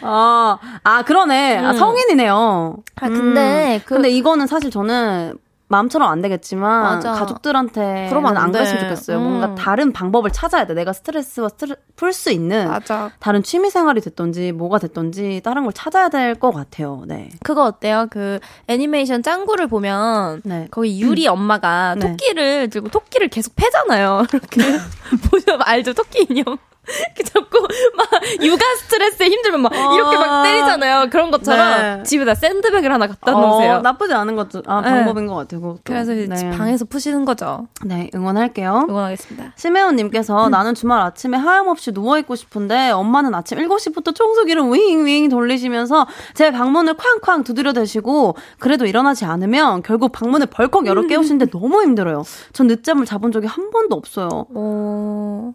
[0.01, 1.57] 아, 아, 그러네.
[1.57, 1.65] 아, 음.
[1.67, 2.77] 아, 성인이네요.
[2.95, 3.75] 아, 근데.
[3.75, 3.81] 음.
[3.85, 3.95] 그...
[3.95, 5.37] 근데 이거는 사실 저는
[5.71, 7.13] 마음처럼 안 되겠지만 맞아.
[7.13, 8.59] 가족들한테 그러면 안안 돼.
[8.59, 9.17] 그랬으면 좋겠어요.
[9.17, 9.23] 음.
[9.23, 10.73] 뭔가 다른 방법을 찾아야 돼.
[10.73, 13.11] 내가 스트레스와 스트레 풀수 있는 맞아.
[13.19, 17.03] 다른 취미 생활이 됐던지 뭐가 됐던지 다른 걸 찾아야 될 것 같아요.
[17.07, 17.29] 네.
[17.43, 18.07] 그거 어때요?
[18.09, 20.67] 그 애니메이션 짱구를 보면 네.
[20.71, 22.07] 거기 유리 엄마가 네.
[22.11, 24.25] 토끼를 들고 토끼를 계속 패잖아요.
[24.33, 24.61] 이렇게
[25.29, 25.93] 보시면 알죠?
[25.93, 26.57] 토끼 인형.
[27.15, 27.59] 이렇게 잡고
[27.95, 28.07] 막
[28.41, 31.09] 육아 스트레스에 힘들면 막 이렇게 막 때리잖아요.
[31.11, 32.03] 그런 것처럼 네.
[32.03, 33.73] 집에다 샌드백을 하나 갖다 놓으세요.
[33.75, 34.89] 어, 나쁘지 않은 것도 아, 네.
[34.89, 35.61] 방법인 것 같아요.
[35.61, 35.81] 그것도.
[35.83, 36.51] 그래서 이제 네.
[36.51, 37.67] 방에서 푸시는 거죠.
[37.85, 38.87] 네, 응원할게요.
[38.89, 39.53] 응원하겠습니다.
[39.55, 40.51] 심혜원님께서 음.
[40.51, 46.95] 나는 주말 아침에 하염없이 누워 있고 싶은데 엄마는 아침 7시부터 청소기를 윙윙 돌리시면서 제 방문을
[46.95, 52.23] 쾅쾅 두드려 대시고 그래도 일어나지 않으면 결국 방문을 벌컥 열어 깨우시는데 너무 힘들어요.
[52.53, 54.47] 전 늦잠을 자본 적이 한 번도 없어요.
[54.53, 55.53] 어...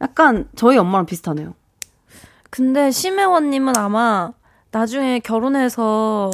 [0.00, 1.54] 약간 저희 엄마랑 비슷하네요.
[2.50, 4.32] 근데 심혜원님은 아마
[4.70, 6.30] 나중에 결혼해서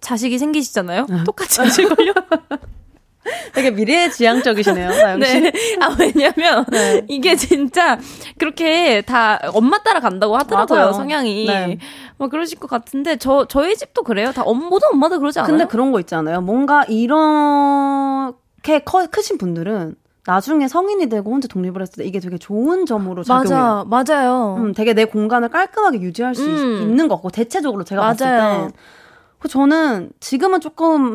[0.00, 1.06] 자식이 생기시잖아요?
[1.24, 2.12] 똑같이 하실걸요?
[3.52, 5.40] 되게 미래지향적이시네요, 나영 씨.
[5.40, 5.52] 네.
[5.80, 7.04] 아, 왜냐면, 네.
[7.08, 7.98] 이게 진짜,
[8.38, 10.92] 그렇게 다 엄마 따라 간다고 하더라고요, 맞아요.
[10.92, 11.46] 성향이.
[11.46, 11.78] 네.
[12.16, 14.32] 뭐 그러실 것 같은데, 저, 저희 집도 그래요.
[14.32, 15.50] 다, 엄, 모든 엄마들 그러지 않아요?
[15.50, 16.40] 근데 그런 거 있잖아요.
[16.40, 19.94] 뭔가 이렇게 커, 크신 분들은
[20.28, 23.86] 나중에 성인이 되고 혼자 독립을 했을 때 이게 되게 좋은 점으로 작용해요.
[23.88, 24.56] 맞아, 맞아요.
[24.58, 26.82] 음, 되게 내 공간을 깔끔하게 유지할 수 음.
[26.82, 28.68] 있, 는 거고 대체적으로 제가 봤을 맞아요.
[28.68, 31.14] 땐그 저는 지금은 조금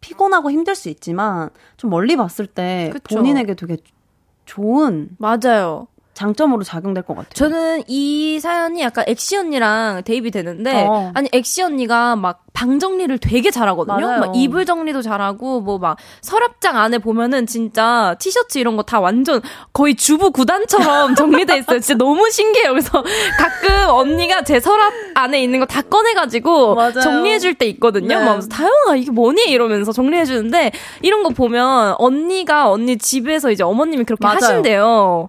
[0.00, 3.16] 피곤하고 힘들 수 있지만 좀 멀리 봤을 때 그쵸.
[3.16, 3.78] 본인에게 되게
[4.44, 5.88] 좋은 맞아요.
[6.16, 7.30] 장점으로 작용될 것 같아요.
[7.34, 11.12] 저는 이 사연이 약간 엑시 언니랑 대입이 되는데 어.
[11.14, 14.00] 아니 엑시 언니가 막 방 정리를 되게 잘하거든요.
[14.00, 14.20] 맞아요.
[14.20, 19.42] 막 이불 정리도 잘하고 뭐 막 서랍장 안에 보면은 진짜 티셔츠 이런 거 다 완전
[19.74, 21.14] 거의 주부 구단처럼
[21.44, 21.80] 정리돼 있어요.
[21.80, 22.70] 진짜 너무 신기해요.
[22.70, 23.02] 그래서
[23.38, 27.00] 가끔 언니가 제 서랍 안에 있는 거 다 꺼내가지고 맞아요.
[27.02, 28.18] 정리해 줄 때 있거든요.
[28.18, 28.24] 네.
[28.24, 34.04] 막 다영아 이게 뭐니 이러면서 정리해 주는데 이런 거 보면 언니가 언니 집에서 이제 어머님이
[34.04, 34.36] 그렇게 맞아요.
[34.40, 35.28] 하신대요.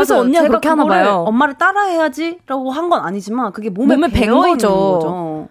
[0.00, 0.20] 그래서.
[0.20, 1.24] 언니가 그렇게 하나 봐요.
[1.26, 5.48] 엄마를 따라해야지라고 한 건 아니지만 그게 몸에, 몸에 배어 밴 있는 거죠.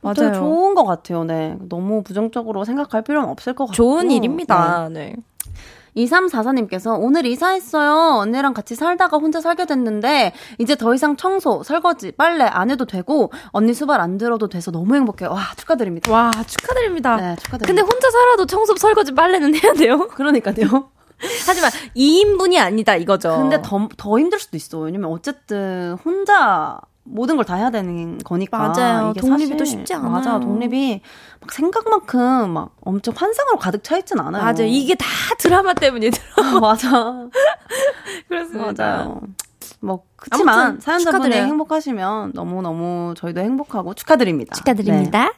[0.00, 0.32] 맞아요.
[0.34, 1.24] 좋은 것 같아요.
[1.24, 1.56] 네.
[1.68, 3.74] 너무 부정적으로 생각할 필요는 없을 것 같고.
[3.74, 4.88] 좋은 일입니다.
[4.90, 5.14] 네.
[5.96, 8.18] 2344님께서 오늘 이사했어요.
[8.18, 13.30] 언니랑 같이 살다가 혼자 살게 됐는데 이제 더 이상 청소, 설거지, 빨래 안 해도 되고
[13.52, 15.30] 언니 수발 안 들어도 돼서 너무 행복해요.
[15.30, 16.10] 와 축하드립니다.
[16.12, 17.16] 와, 축하드립니다.
[17.16, 17.66] 네, 축하드립니다.
[17.66, 20.08] 근데 혼자 살아도 청소, 설거지, 빨래는 해야 돼요.
[20.08, 20.90] 그러니까요.
[21.46, 23.36] 하지만 2인분이 아니다 이거죠.
[23.36, 24.78] 근데 더, 더 힘들 수도 있어.
[24.78, 28.56] 왜냐면 어쨌든 혼자 모든 걸 다 해야 되는 거니까.
[28.58, 29.10] 맞아요.
[29.10, 30.10] 이게 독립이 사실- 또 쉽지 않아요.
[30.10, 30.40] 맞아.
[30.40, 31.02] 독립이
[31.40, 34.42] 막 생각만큼 막 엄청 환상으로 가득 차 있진 않아요.
[34.42, 34.62] 맞아요.
[34.66, 35.06] 이게 다
[35.38, 36.24] 드라마 때문이더라.
[36.60, 37.28] 맞아.
[38.28, 38.84] 그렇습니다.
[38.96, 39.20] 맞아요.
[39.80, 41.46] 뭐 그렇지만 사연자분이 축하드려요.
[41.46, 44.54] 행복하시면 너무 너무 저희도 행복하고 축하드립니다.
[44.54, 45.32] 축하드립니다.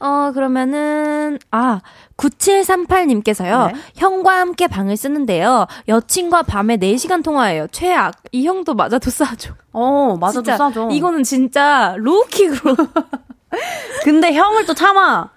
[0.00, 1.80] 어, 그러면은, 아,
[2.16, 3.72] 9738님께서요.
[3.72, 3.80] 네.
[3.96, 5.66] 형과 함께 방을 쓰는데요.
[5.88, 7.66] 여친과 밤에 4시간 통화해요.
[7.70, 8.14] 최악.
[8.32, 9.52] 이 형도 맞아도 싸죠.
[9.52, 9.58] 네.
[9.72, 10.88] 어 맞아도 진짜 싸죠.
[10.90, 12.76] 이거는 진짜 로우킥으로
[14.04, 15.30] 근데 형을 또 참아.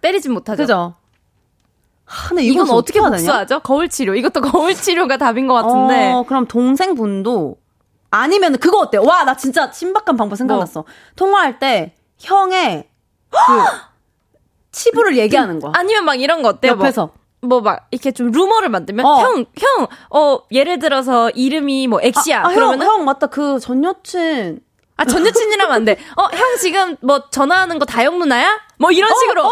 [0.00, 0.62] 때리진 못하죠.
[0.62, 0.94] 그죠?
[2.04, 3.00] 하, 근데 이건 어떻게?
[3.00, 3.60] 복수하죠?
[3.60, 4.14] 거울 치료.
[4.14, 6.12] 이것도 거울 치료가 답인 것 같은데.
[6.12, 7.56] 어, 그럼 동생분도
[8.10, 9.02] 아니면 그거 어때요?
[9.04, 10.80] 와, 나 진짜 신박한 방법 생각났어.
[10.80, 10.84] 뭐?
[11.16, 12.88] 통화할 때 형의
[13.30, 13.36] 그
[14.72, 15.72] 치부를 얘기하는 거야.
[15.74, 16.72] 아니면 막 이런 거 어때요?
[16.72, 17.10] 옆에서.
[17.40, 19.20] 뭐막 이렇게 좀 루머를 만들면 어.
[19.20, 22.40] 형, 형, 어 예를 들어서 이름이 뭐 엑시야.
[22.40, 23.28] 아, 형, 그러면은 형 맞다.
[23.28, 24.60] 그 전 여친.
[24.96, 25.96] 아, 전 여친이라면 안 돼.
[26.16, 28.58] 어, 형 지금 뭐 전화하는 거 다영 누나야?
[28.78, 29.46] 뭐 이런 식으로.
[29.46, 29.50] 어.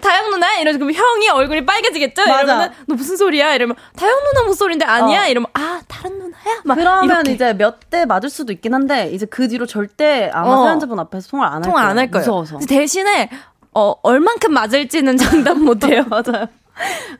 [0.00, 0.60] 다영 누나야?
[0.60, 2.22] 이러면 그럼 형이 얼굴이 빨개지겠죠?
[2.22, 2.40] 맞아.
[2.42, 3.54] 이러면은 너 무슨 소리야?
[3.54, 5.24] 이러면 다영 누나 목소리인데 아니야?
[5.24, 5.26] 어.
[5.26, 6.62] 이러면 아, 다른 누나야?
[6.64, 7.32] 막 그러면 이렇게.
[7.32, 10.64] 이제 몇 대 맞을 수도 있긴 한데 이제 그 뒤로 절대 아마 어.
[10.64, 11.72] 사연자분 앞에서 통화를 안 할 거예요.
[11.74, 12.20] 통화 안 할 거예요.
[12.22, 12.66] 무서워서.
[12.66, 13.28] 대신에
[13.74, 16.04] 어, 얼만큼 맞을지는 장담 못 해요.
[16.10, 16.46] 맞아요.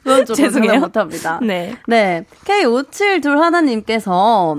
[0.03, 0.80] 그건 좀 죄송해요.
[0.80, 1.38] 못합니다.
[1.42, 1.76] 네.
[1.86, 2.24] 네.
[2.44, 4.57] K57둘 하나님께서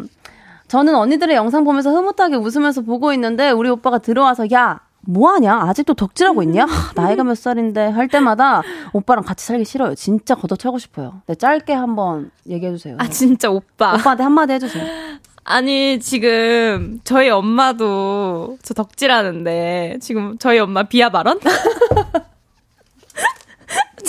[0.67, 5.63] 저는 언니들의 영상 보면서 흐뭇하게 웃으면서 보고 있는데 우리 오빠가 들어와서 야 뭐하냐?
[5.63, 6.65] 아직도 덕질하고 있냐?
[6.65, 8.61] 하, 나이가 몇 살인데 할 때마다
[8.93, 9.95] 오빠랑 같이 살기 싫어요.
[9.95, 11.21] 진짜 걷어차고 싶어요.
[11.25, 12.97] 네, 짧게 한번 얘기해주세요.
[12.99, 13.95] 아, 진짜 오빠.
[13.95, 14.85] 오빠한테 한마디 해주세요.
[15.51, 21.41] 아니, 지금 저희 엄마도 저 덕질하는데 지금 저희 엄마 비하 발언?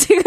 [0.02, 0.22] 지금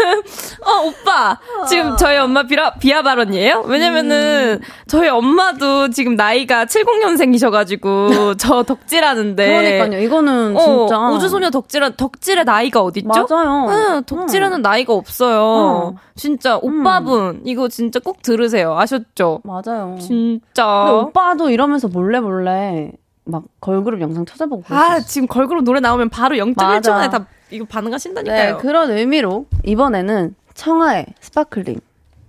[0.64, 3.64] 어 오빠 지금 저희 엄마 비하 비하 발언이에요?
[3.66, 9.46] 왜냐면은 저희 엄마도 지금 나이가 70년생이셔가지고 저 덕질하는데
[9.78, 10.02] 그러니까요.
[10.02, 13.26] 이거는 어, 진짜 우주소녀 덕질한 덕질의 나이가 어딨죠?
[13.28, 13.66] 맞아요.
[13.68, 15.40] 응, 덕질에는 나이가 없어요.
[15.42, 15.94] 어.
[16.14, 18.76] 진짜 오빠분 이거 진짜 꼭 들으세요.
[18.78, 19.40] 아셨죠?
[19.44, 19.96] 맞아요.
[20.00, 20.66] 진짜.
[20.90, 22.92] 오빠도 이러면서 몰래 몰래
[23.24, 25.06] 막 걸그룹 영상 찾아보고 아, 그랬었어.
[25.08, 26.92] 지금 걸그룹 노래 나오면 바로 0.1초 맞아.
[26.94, 28.56] 만에 다 이거 반응하신다니까요.
[28.56, 31.80] 네, 그런 의미로 이번에는 청하의 Sparkling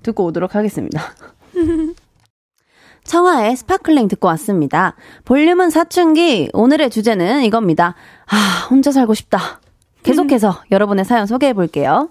[0.04, 1.02] 듣고 오도록 하겠습니다.
[3.04, 4.96] 청하의 스파클링 듣고 왔습니다.
[5.26, 6.50] 볼륨은 사춘기.
[6.54, 7.96] 오늘의 주제는 이겁니다.
[8.26, 9.62] 아, 혼자 살고 싶다.
[10.04, 12.10] 계속해서 여러분의 사연 소개해 볼게요.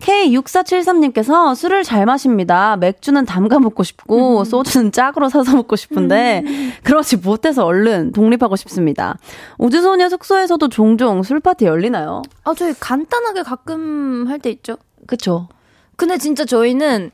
[0.00, 2.76] K6473님께서 술을 잘 마십니다.
[2.76, 6.44] 맥주는 담가 먹고 싶고, 소주는 짝으로 사서 먹고 싶은데,
[6.84, 9.18] 그러지 못해서 얼른 독립하고 싶습니다.
[9.58, 12.22] 우주소녀 숙소에서도 종종 술파티 열리나요?
[12.44, 14.76] 아, 저희 간단하게 가끔 할 때 있죠.
[15.06, 15.48] 그쵸.
[15.96, 17.10] 근데 진짜 저희는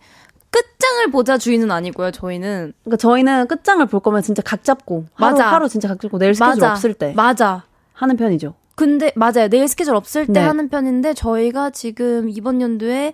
[0.51, 2.11] 끝장을 보자 주의는 아니고요.
[2.11, 5.51] 저희는 그러니까 저희는 끝장을 볼 거면 진짜 각 잡고, 하루, 맞아.
[5.53, 6.73] 하루 진짜 각 잡고, 내일 스케줄 맞아.
[6.73, 7.65] 없을 때 맞아.
[7.95, 8.55] 하는 편이죠.
[8.75, 9.49] 근데 맞아요.
[9.49, 10.41] 내일 스케줄 없을 때 네.
[10.41, 13.13] 하는 편인데 저희가 지금 이번 연도에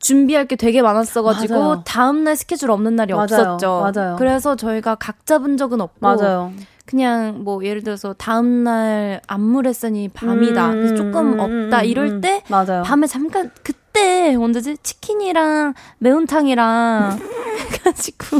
[0.00, 1.82] 준비할 게 되게 많았어가지고 맞아요.
[1.84, 3.24] 다음 날 스케줄 없는 날이 맞아요.
[3.24, 3.92] 없었죠.
[3.94, 4.16] 맞아요.
[4.18, 6.52] 그래서 저희가 각 잡은 적은 없고 맞아요.
[6.86, 10.70] 그냥 뭐 예를 들어서 다음 날 안무 레슨이 밤이다.
[10.70, 12.20] 그래서 조금 음, 없다 음, 이럴 음.
[12.20, 12.82] 때 맞아요.
[12.82, 17.20] 밤에 잠깐 그때 언제지 치킨이랑 매운탕이랑
[17.74, 18.38] 해가지고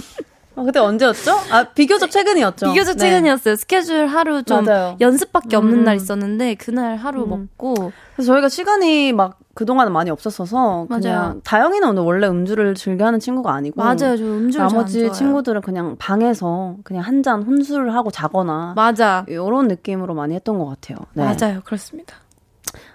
[0.56, 1.32] 아, 그때 언제였죠?
[1.50, 2.72] 아, 비교적 최근이었죠.
[2.72, 2.98] 비교적 네.
[2.98, 3.56] 최근이었어요.
[3.56, 4.96] 스케줄 하루 좀 맞아요.
[5.00, 5.84] 연습밖에 없는 음.
[5.84, 7.30] 날 있었는데 그날 하루 음.
[7.30, 11.40] 먹고 그래서 저희가 시간이 막 그동안은 많이 없었어서 그냥 맞아요.
[11.44, 14.16] 다영이는 오늘 원래 음주를 즐겨 하는 친구가 아니고 맞아요.
[14.16, 15.10] 저 음주를 나머지.
[15.12, 19.24] 친구들은 그냥 방에서 그냥 한 잔 혼술을 하고 자거나 맞아.
[19.28, 20.96] 이런 느낌으로 많이 했던 것 같아요.
[21.12, 21.22] 네.
[21.24, 21.60] 맞아요.
[21.64, 22.16] 그렇습니다.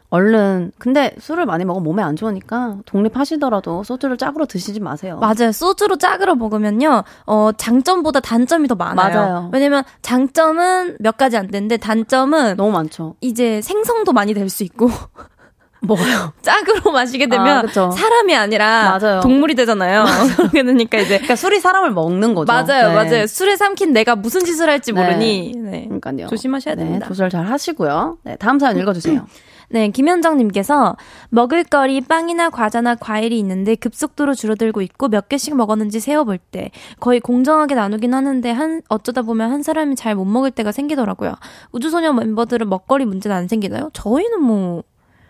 [0.09, 5.17] 얼른 근데 술을 많이 먹으면 몸에 안 좋으니까 독립하시더라도 소주를 짝으로 드시지 마세요.
[5.19, 5.51] 맞아요.
[5.51, 8.95] 소주로 짝으로 먹으면요, 어, 장점보다 단점이 더 많아요.
[9.15, 9.49] 맞아요.
[9.51, 13.15] 왜냐면 장점은 몇 가지 안 되는데 단점은 너무 많죠.
[13.21, 14.89] 이제 생성도 많이 될 수 있고,
[15.81, 16.33] 뭐요?
[16.41, 17.91] 짝으로 마시게 아, 되면 그쵸.
[17.91, 19.19] 사람이 아니라 맞아요.
[19.21, 20.05] 동물이 되잖아요.
[20.37, 21.15] 그러게 되니까 이제.
[21.17, 22.51] 그러니까 술이 사람을 먹는 거죠.
[22.51, 22.95] 맞아요, 네.
[22.95, 23.27] 맞아요.
[23.27, 25.01] 술에 삼킨 내가 무슨 짓을 할지 네.
[25.01, 25.85] 모르니, 네.
[25.85, 26.27] 그러니까요.
[26.27, 27.07] 조심하셔야 네, 됩니다.
[27.07, 28.17] 조절 잘 하시고요.
[28.23, 29.25] 네, 다음 사연 읽어주세요.
[29.69, 30.95] 네, 김현정님께서
[31.29, 37.75] 먹을거리 빵이나 과자나 과일이 있는데 급속도로 줄어들고 있고 몇 개씩 먹었는지 세어볼 때 거의 공정하게
[37.75, 41.33] 나누긴 하는데 한 어쩌다 보면 한 사람이 잘 못 먹을 때가 생기더라고요.
[41.73, 43.89] 우주소녀 멤버들은 먹거리 문제는 안 생기나요?
[43.93, 44.83] 저희는 뭐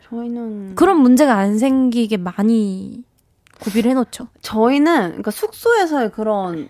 [0.09, 3.03] 저희는 그런 문제가 안 생기게 많이
[3.61, 4.27] 구비를 해놓죠.
[4.41, 6.67] 저희는 그러니까 숙소에서의 그런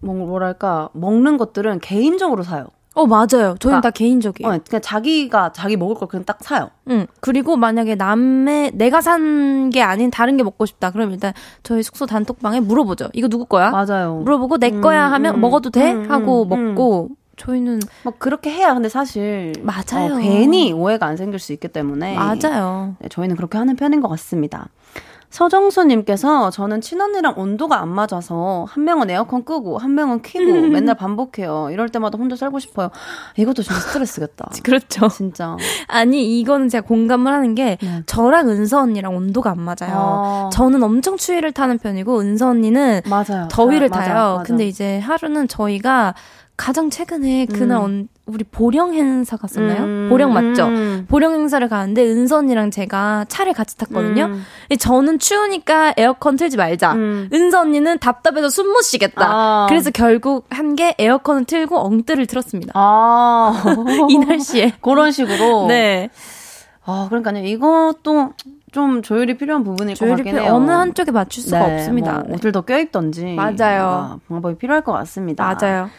[0.00, 2.66] 뭐- 뭐랄까 먹는 것들은 개인적으로 사요.
[2.96, 3.26] 어 맞아요.
[3.28, 4.52] 저희는 그러니까- 다 개인적이에요.
[4.52, 6.70] 어, 그냥 자기가 자기 먹을 걸 그냥 딱 사요.
[6.90, 7.06] 응.
[7.20, 10.90] 그리고 만약에 남의 내가 산 게 아닌 다른 게 먹고 싶다.
[10.92, 11.32] 그럼 일단
[11.62, 13.08] 저희 숙소 단톡방에 물어보죠.
[13.14, 13.70] 이거 누구 거야?
[13.70, 14.14] 맞아요.
[14.24, 18.50] 물어보고 내 음, 거야 하면 음, 먹어도 돼 음, 하고 음, 먹고 저희는 막 그렇게
[18.50, 20.14] 해야 근데 사실 맞아요.
[20.14, 22.94] 어, 괜히 오해가 안 생길 수 있기 때문에 맞아요.
[23.00, 24.68] 네, 저희는 그렇게 하는 편인 것 같습니다.
[25.30, 31.68] 서정수님께서 저는 친언니랑 온도가 안 맞아서 한 명은 에어컨 끄고 한 명은 켜고 맨날 반복해요.
[31.70, 32.90] 이럴 때마다 혼자 살고 싶어요.
[33.36, 34.50] 이것도 진짜 스트레스겠다.
[34.64, 35.08] 그렇죠.
[35.08, 35.56] 진짜.
[35.88, 38.02] 아니 이거는 제가 공감을 하는 게 네.
[38.06, 39.94] 저랑 은서 언니랑 온도가 안 맞아요.
[39.94, 40.50] 아.
[40.52, 43.48] 저는 엄청 추위를 타는 편이고 은서 언니는 맞아요.
[43.50, 44.36] 더위를 아, 맞아, 타요.
[44.38, 44.42] 맞아.
[44.44, 46.14] 근데 이제 하루는 저희가
[46.56, 47.82] 가장 최근에 그날 음.
[47.84, 49.82] 언- 우리 보령 행사 갔었나요?
[49.84, 50.66] 음, 보령 맞죠?
[50.66, 51.06] 음.
[51.08, 52.02] 보령 행사를 가는데
[52.32, 54.24] 언니랑 제가 차를 같이 탔거든요.
[54.24, 54.42] 음.
[54.78, 56.94] 저는 추우니까 에어컨 틀지 말자.
[56.94, 57.28] 음.
[57.54, 59.26] 언니는 답답해서 숨 못 쉬겠다.
[59.28, 59.66] 아.
[59.68, 62.72] 그래서 결국 한 게 에어컨을 틀고 엉뜨를 틀었습니다.
[62.74, 63.62] 아.
[64.10, 64.72] 이 날씨에.
[64.82, 65.66] 그런 식으로.
[65.68, 66.08] 네.
[66.84, 67.44] 아, 그러니까요.
[67.44, 68.32] 이것도
[68.72, 70.54] 좀 조율이 필요한 부분일 것 조율이 같긴 필요- 해요.
[70.54, 72.18] 어느 한쪽에 맞출 수가 네, 없습니다.
[72.26, 73.34] 뭐 옷을 더 껴입던지.
[73.34, 74.20] 맞아요.
[74.28, 75.48] 방법이 필요할 것 같습니다.
[75.54, 75.66] 네.
[75.66, 75.90] 맞아요.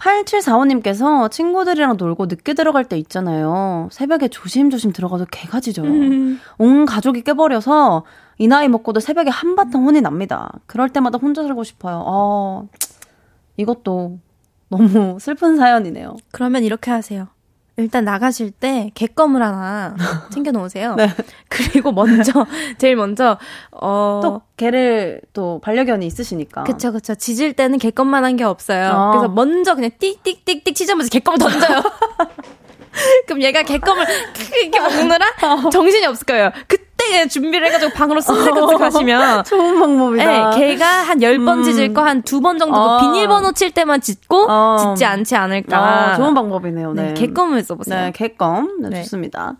[0.00, 3.88] 8745님께서 친구들이랑 놀고 늦게 들어갈 때 있잖아요.
[3.92, 5.90] 새벽에 조심조심 들어가서 개가 짖어요.
[5.90, 6.40] 음.
[6.58, 8.04] 온 가족이 깨버려서
[8.38, 10.50] 이 나이 먹고도 새벽에 한바탕 혼이 납니다.
[10.66, 12.02] 그럴 때마다 혼자 살고 싶어요.
[12.06, 12.68] 어,
[13.58, 14.18] 이것도
[14.68, 16.16] 너무 슬픈 사연이네요.
[16.32, 17.28] 그러면 이렇게 하세요.
[17.80, 19.94] 일단 나가실 때 개껌을 하나
[20.32, 20.94] 챙겨 놓으세요.
[20.96, 21.08] 네.
[21.48, 22.46] 그리고 먼저
[22.78, 23.38] 제일 먼저
[23.72, 26.64] 어 또 개를 또 반려견이 있으시니까.
[26.64, 28.86] 그쵸 그쵸 짖을 때는 개껌만 한 게 없어요.
[28.92, 29.10] 아.
[29.12, 31.82] 그래서 먼저 그냥 띡띡띡띡 치자면서 개껌을 던져요.
[33.26, 34.04] 그럼 얘가 개껌을
[34.62, 35.24] 이렇게 먹느라
[35.70, 36.50] 정신이 없을 거예요.
[36.66, 40.50] 그 때 준비를 해가지고 방으로 쓱쓱쓱 가시면 좋은 방법이다.
[40.50, 41.62] 네, 걔가 한열번 음.
[41.64, 43.00] 짖을 거 한 두 번 정도 아.
[43.00, 44.76] 비닐번호 칠 때만 짖고 어.
[44.94, 45.78] 짖지 않지 않을까.
[45.78, 46.92] 아, 좋은 방법이네요.
[46.92, 47.02] 네.
[47.08, 48.04] 네, 개껌을 써보세요.
[48.06, 48.80] 네, 개껌.
[48.82, 49.02] 네, 네.
[49.02, 49.56] 좋습니다.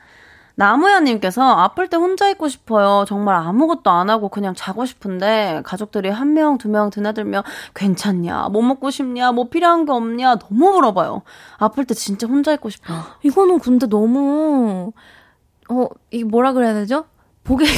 [0.56, 3.06] 나무야님께서 아플 때 혼자 있고 싶어요.
[3.08, 8.60] 정말 아무것도 안 하고 그냥 자고 싶은데 가족들이 한 명, 두 명 드나들며 괜찮냐, 뭐
[8.60, 11.22] 먹고 싶냐, 뭐 필요한 게 없냐 너무 물어봐요.
[11.56, 12.98] 아플 때 진짜 혼자 있고 싶어요.
[13.22, 14.92] 이거는 근데 너무
[15.70, 17.04] 어 이게 뭐라 그래야 되죠?
[17.50, 17.66] 보게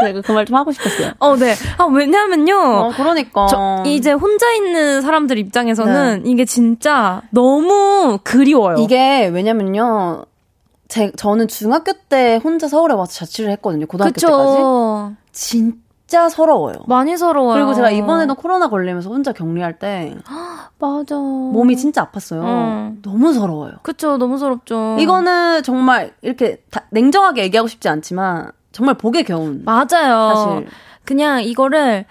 [0.00, 1.12] 제가 그 말 좀 하고 싶었어요.
[1.18, 1.54] 어, 네.
[1.78, 2.56] 아, 왜냐면요.
[2.58, 3.46] 어, 그러니까.
[3.48, 6.30] 저, 이제 혼자 있는 사람들 입장에서는 네.
[6.30, 8.76] 이게 진짜 너무 그리워요.
[8.78, 10.24] 이게 왜냐면요.
[10.88, 13.86] 제, 저는 중학교 때 혼자 서울에 와서 자취를 했거든요.
[13.86, 14.26] 고등학교 그쵸.
[14.28, 15.16] 때까지.
[15.32, 15.76] 진짜
[16.30, 16.76] 서러워요.
[16.86, 17.54] 많이 서러워요.
[17.54, 20.14] 그리고 제가 이번에도 코로나 걸리면서 혼자 격리할 때
[20.78, 21.16] 맞아.
[21.16, 22.42] 몸이 진짜 아팠어요.
[22.42, 22.98] 음.
[23.02, 23.72] 너무 서러워요.
[23.82, 24.96] 그쵸, 너무 서럽죠.
[25.00, 29.62] 이거는 정말 이렇게 냉정하게 얘기하고 싶지 않지만 정말 복에 겨운.
[29.64, 30.34] 맞아요.
[30.34, 30.66] 사실.
[31.04, 32.04] 그냥 이거를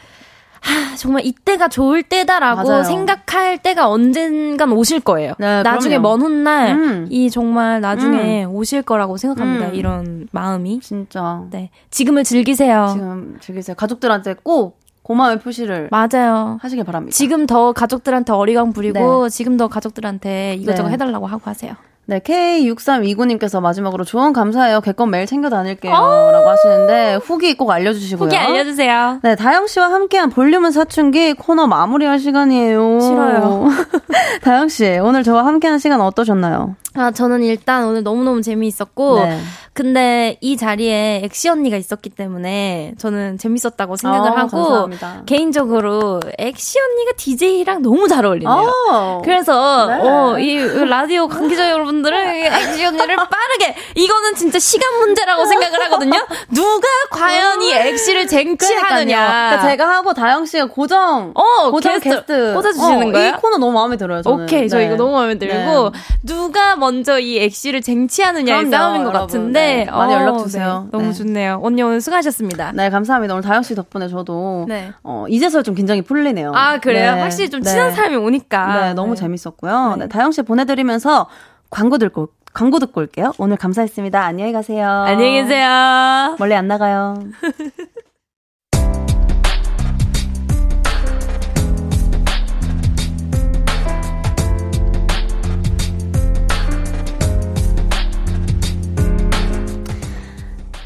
[0.66, 2.84] 하, 정말 이때가 좋을 때다라고 맞아요.
[2.84, 5.34] 생각할 때가 언젠간 오실 거예요.
[5.38, 6.18] 네, 나중에 그럼요.
[6.18, 7.07] 먼 훗날 음.
[7.11, 8.51] 이 정말 나중에 음.
[8.55, 9.68] 오실 거라고 생각합니다.
[9.68, 9.76] 음.
[9.76, 10.80] 이런 마음이.
[10.82, 11.43] 진짜.
[11.51, 11.70] 네.
[11.91, 12.89] 지금을 즐기세요.
[12.91, 13.76] 지금 즐기세요.
[13.76, 16.57] 가족들한테 꼭 고마움의 표시를 맞아요.
[16.61, 17.16] 하시길 바랍니다.
[17.16, 19.30] 지금 더 가족들한테 어리광 부리고 네.
[19.30, 20.93] 지금 더 가족들한테 이것저것 네.
[20.93, 21.76] 해달라고 하고 하세요.
[22.07, 24.81] 네, K6329님께서 마지막으로 조언 감사해요.
[24.81, 25.91] 개껌 매일 챙겨 다닐게요.
[25.91, 28.27] 라고 하시는데 후기 꼭 알려주시고요.
[28.27, 29.19] 후기 알려주세요.
[29.23, 32.99] 네, 다영씨와 함께한 볼륨은 사춘기 코너 마무리할 시간이에요.
[32.99, 33.67] 싫어요.
[34.43, 36.75] 다영씨, 오늘 저와 함께한 시간 어떠셨나요?
[36.97, 39.39] 아, 저는 일단 오늘 너무너무 재미있었고, 네.
[39.73, 45.23] 근데 이 자리에 엑시 언니가 있었기 때문에 저는 재밌었다고 생각을 아, 하고, 감사합니다.
[45.25, 48.71] 개인적으로 엑시 언니가 DJ랑 너무 잘 어울리네요.
[48.91, 50.07] 아, 그래서, 네.
[50.07, 56.25] 어, 이 라디오 관계자 여러분들은 엑시 언니를 빠르게, 이거는 진짜 시간 문제라고 생각을 하거든요?
[56.53, 59.49] 누가 과연 이 엑시를 쟁취하느냐.
[59.49, 63.29] 그러니까 제가 하고 다영 씨가 고정, 어, 고정 게스트, 게스트 꽂아주시는 어, 거예요?
[63.29, 64.43] 이 코너 너무 마음에 들어요, 저는.
[64.45, 64.85] 오케이, 저 네.
[64.85, 65.99] 이거 너무 마음에 들고, 네.
[66.23, 69.27] 누가 먼저 이 엑시를 쟁취하느냐의 싸움인 것 여러분.
[69.27, 70.83] 같은데 네, 많이 어, 연락 주세요.
[70.85, 71.13] 네, 너무 네.
[71.13, 71.59] 좋네요.
[71.63, 72.71] 언니 오늘 수고하셨습니다.
[72.73, 73.33] 네, 감사합니다.
[73.33, 74.91] 오늘 다영 씨 덕분에 저도 네.
[75.03, 76.51] 어, 이제서야 좀 긴장이 풀리네요.
[76.55, 77.15] 아 그래요?
[77.15, 77.21] 네.
[77.21, 78.81] 확실히 좀 친한 사람이 오니까.
[78.81, 79.95] 네, 너무 재밌었고요.
[79.99, 80.07] 네.
[80.07, 81.27] 다영 씨 보내드리면서
[81.70, 83.34] 광고 듣고 광고 듣고 올게요.
[83.38, 84.24] 오늘 감사했습니다.
[84.24, 84.88] 안녕히 가세요.
[84.89, 86.36] 안녕히 계세요.
[86.39, 87.16] 멀리 안 나가요.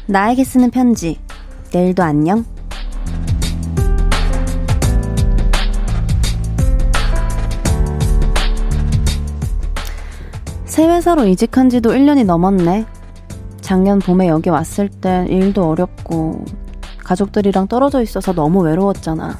[0.06, 1.20] 나에게 쓰는 편지.
[1.72, 2.44] 내일도 안녕.
[10.80, 12.86] 새 회사로 이직한 지도 1년이 넘었네.
[13.60, 16.42] 작년 봄에 여기 왔을 땐 일도 어렵고,
[17.04, 19.38] 가족들이랑 떨어져 있어서 너무 외로웠잖아.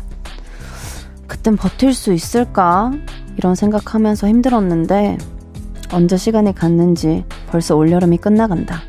[1.27, 2.91] 그땐 버틸 수 있을까?
[3.39, 5.17] 이런 생각하면서 힘들었는데,
[5.91, 8.83] 언제 시간이 갔는지 벌써 올여름이 끝나간다.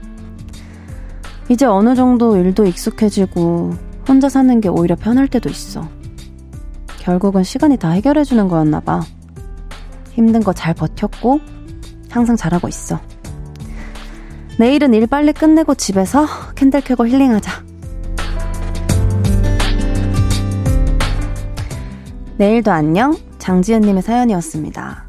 [1.47, 3.71] 이제 어느 정도 일도 익숙해지고
[4.09, 5.87] 혼자 사는 게 오히려 편할 때도 있어.
[6.99, 8.99] 결국은 시간이 다 해결해주는 거였나 봐.
[10.11, 11.39] 힘든 거 잘 버텼고
[12.11, 12.99] 항상 잘하고 있어.
[14.59, 17.63] 내일은 일 빨리 끝내고 집에서 캔들 켜고 힐링하자.
[22.37, 25.05] 내일도 안녕 장지은님의 사연이었습니다.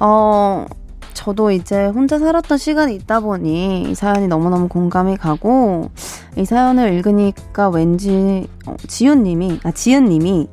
[0.00, 0.66] 어
[1.12, 5.90] 저도 이제 혼자 살았던 시간이 있다 보니 이 사연이 너무너무 공감이 가고
[6.36, 10.48] 이 사연을 읽으니까 왠지 어, 지윤님이 아 지은님이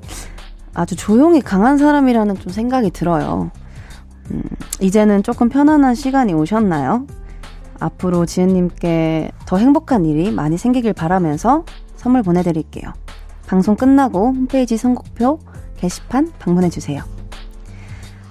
[0.74, 3.52] 아주 조용히 강한 사람이라는 좀 생각이 들어요.
[4.32, 4.44] 음,
[4.82, 7.06] 이제는 조금 편안한 시간이 오셨나요?
[7.80, 11.66] 앞으로 지은님께 더 행복한 일이 많이 생기길 바라면서
[11.96, 12.94] 선물 보내드릴게요.
[13.48, 15.40] 방송 끝나고 홈페이지 선곡표
[15.78, 17.04] 게시판 방문해주세요.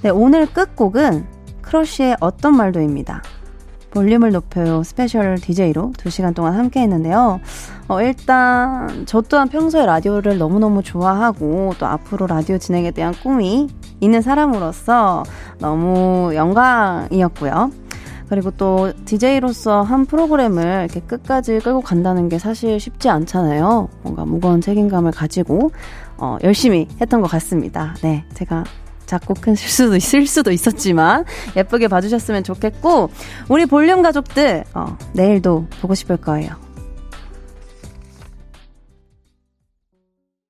[0.03, 1.27] 네, 오늘 끝곡은
[1.63, 3.23] 크러쉬의 어떤 말도입니다.
[3.95, 7.41] 볼륨을 높여요 special DJ로 2시간 동안 함께 했는데요.
[7.87, 13.69] 어, 일단 저 또한 평소에 라디오를 너무너무 좋아하고 또 앞으로 라디오 진행에 대한 꿈이
[14.01, 15.23] 있는 사람으로서
[15.61, 17.71] 너무 영광이었고요.
[18.29, 23.89] 그리고 또 DJ로서 한 프로그램을 이렇게 끝까지 끌고 간다는 게 사실 쉽지 않잖아요.
[24.03, 25.71] 뭔가 무거운 책임감을 가지고
[26.17, 27.95] 어, 열심히 했던 것 같습니다.
[28.03, 28.65] 네, 제가
[29.15, 31.25] 작고 큰 실수도 있을 수도 있었지만
[31.57, 33.11] 예쁘게 봐주셨으면 좋겠고
[33.49, 36.64] 우리 볼륨 가족들 어, 내일도 보고 싶을 거예요.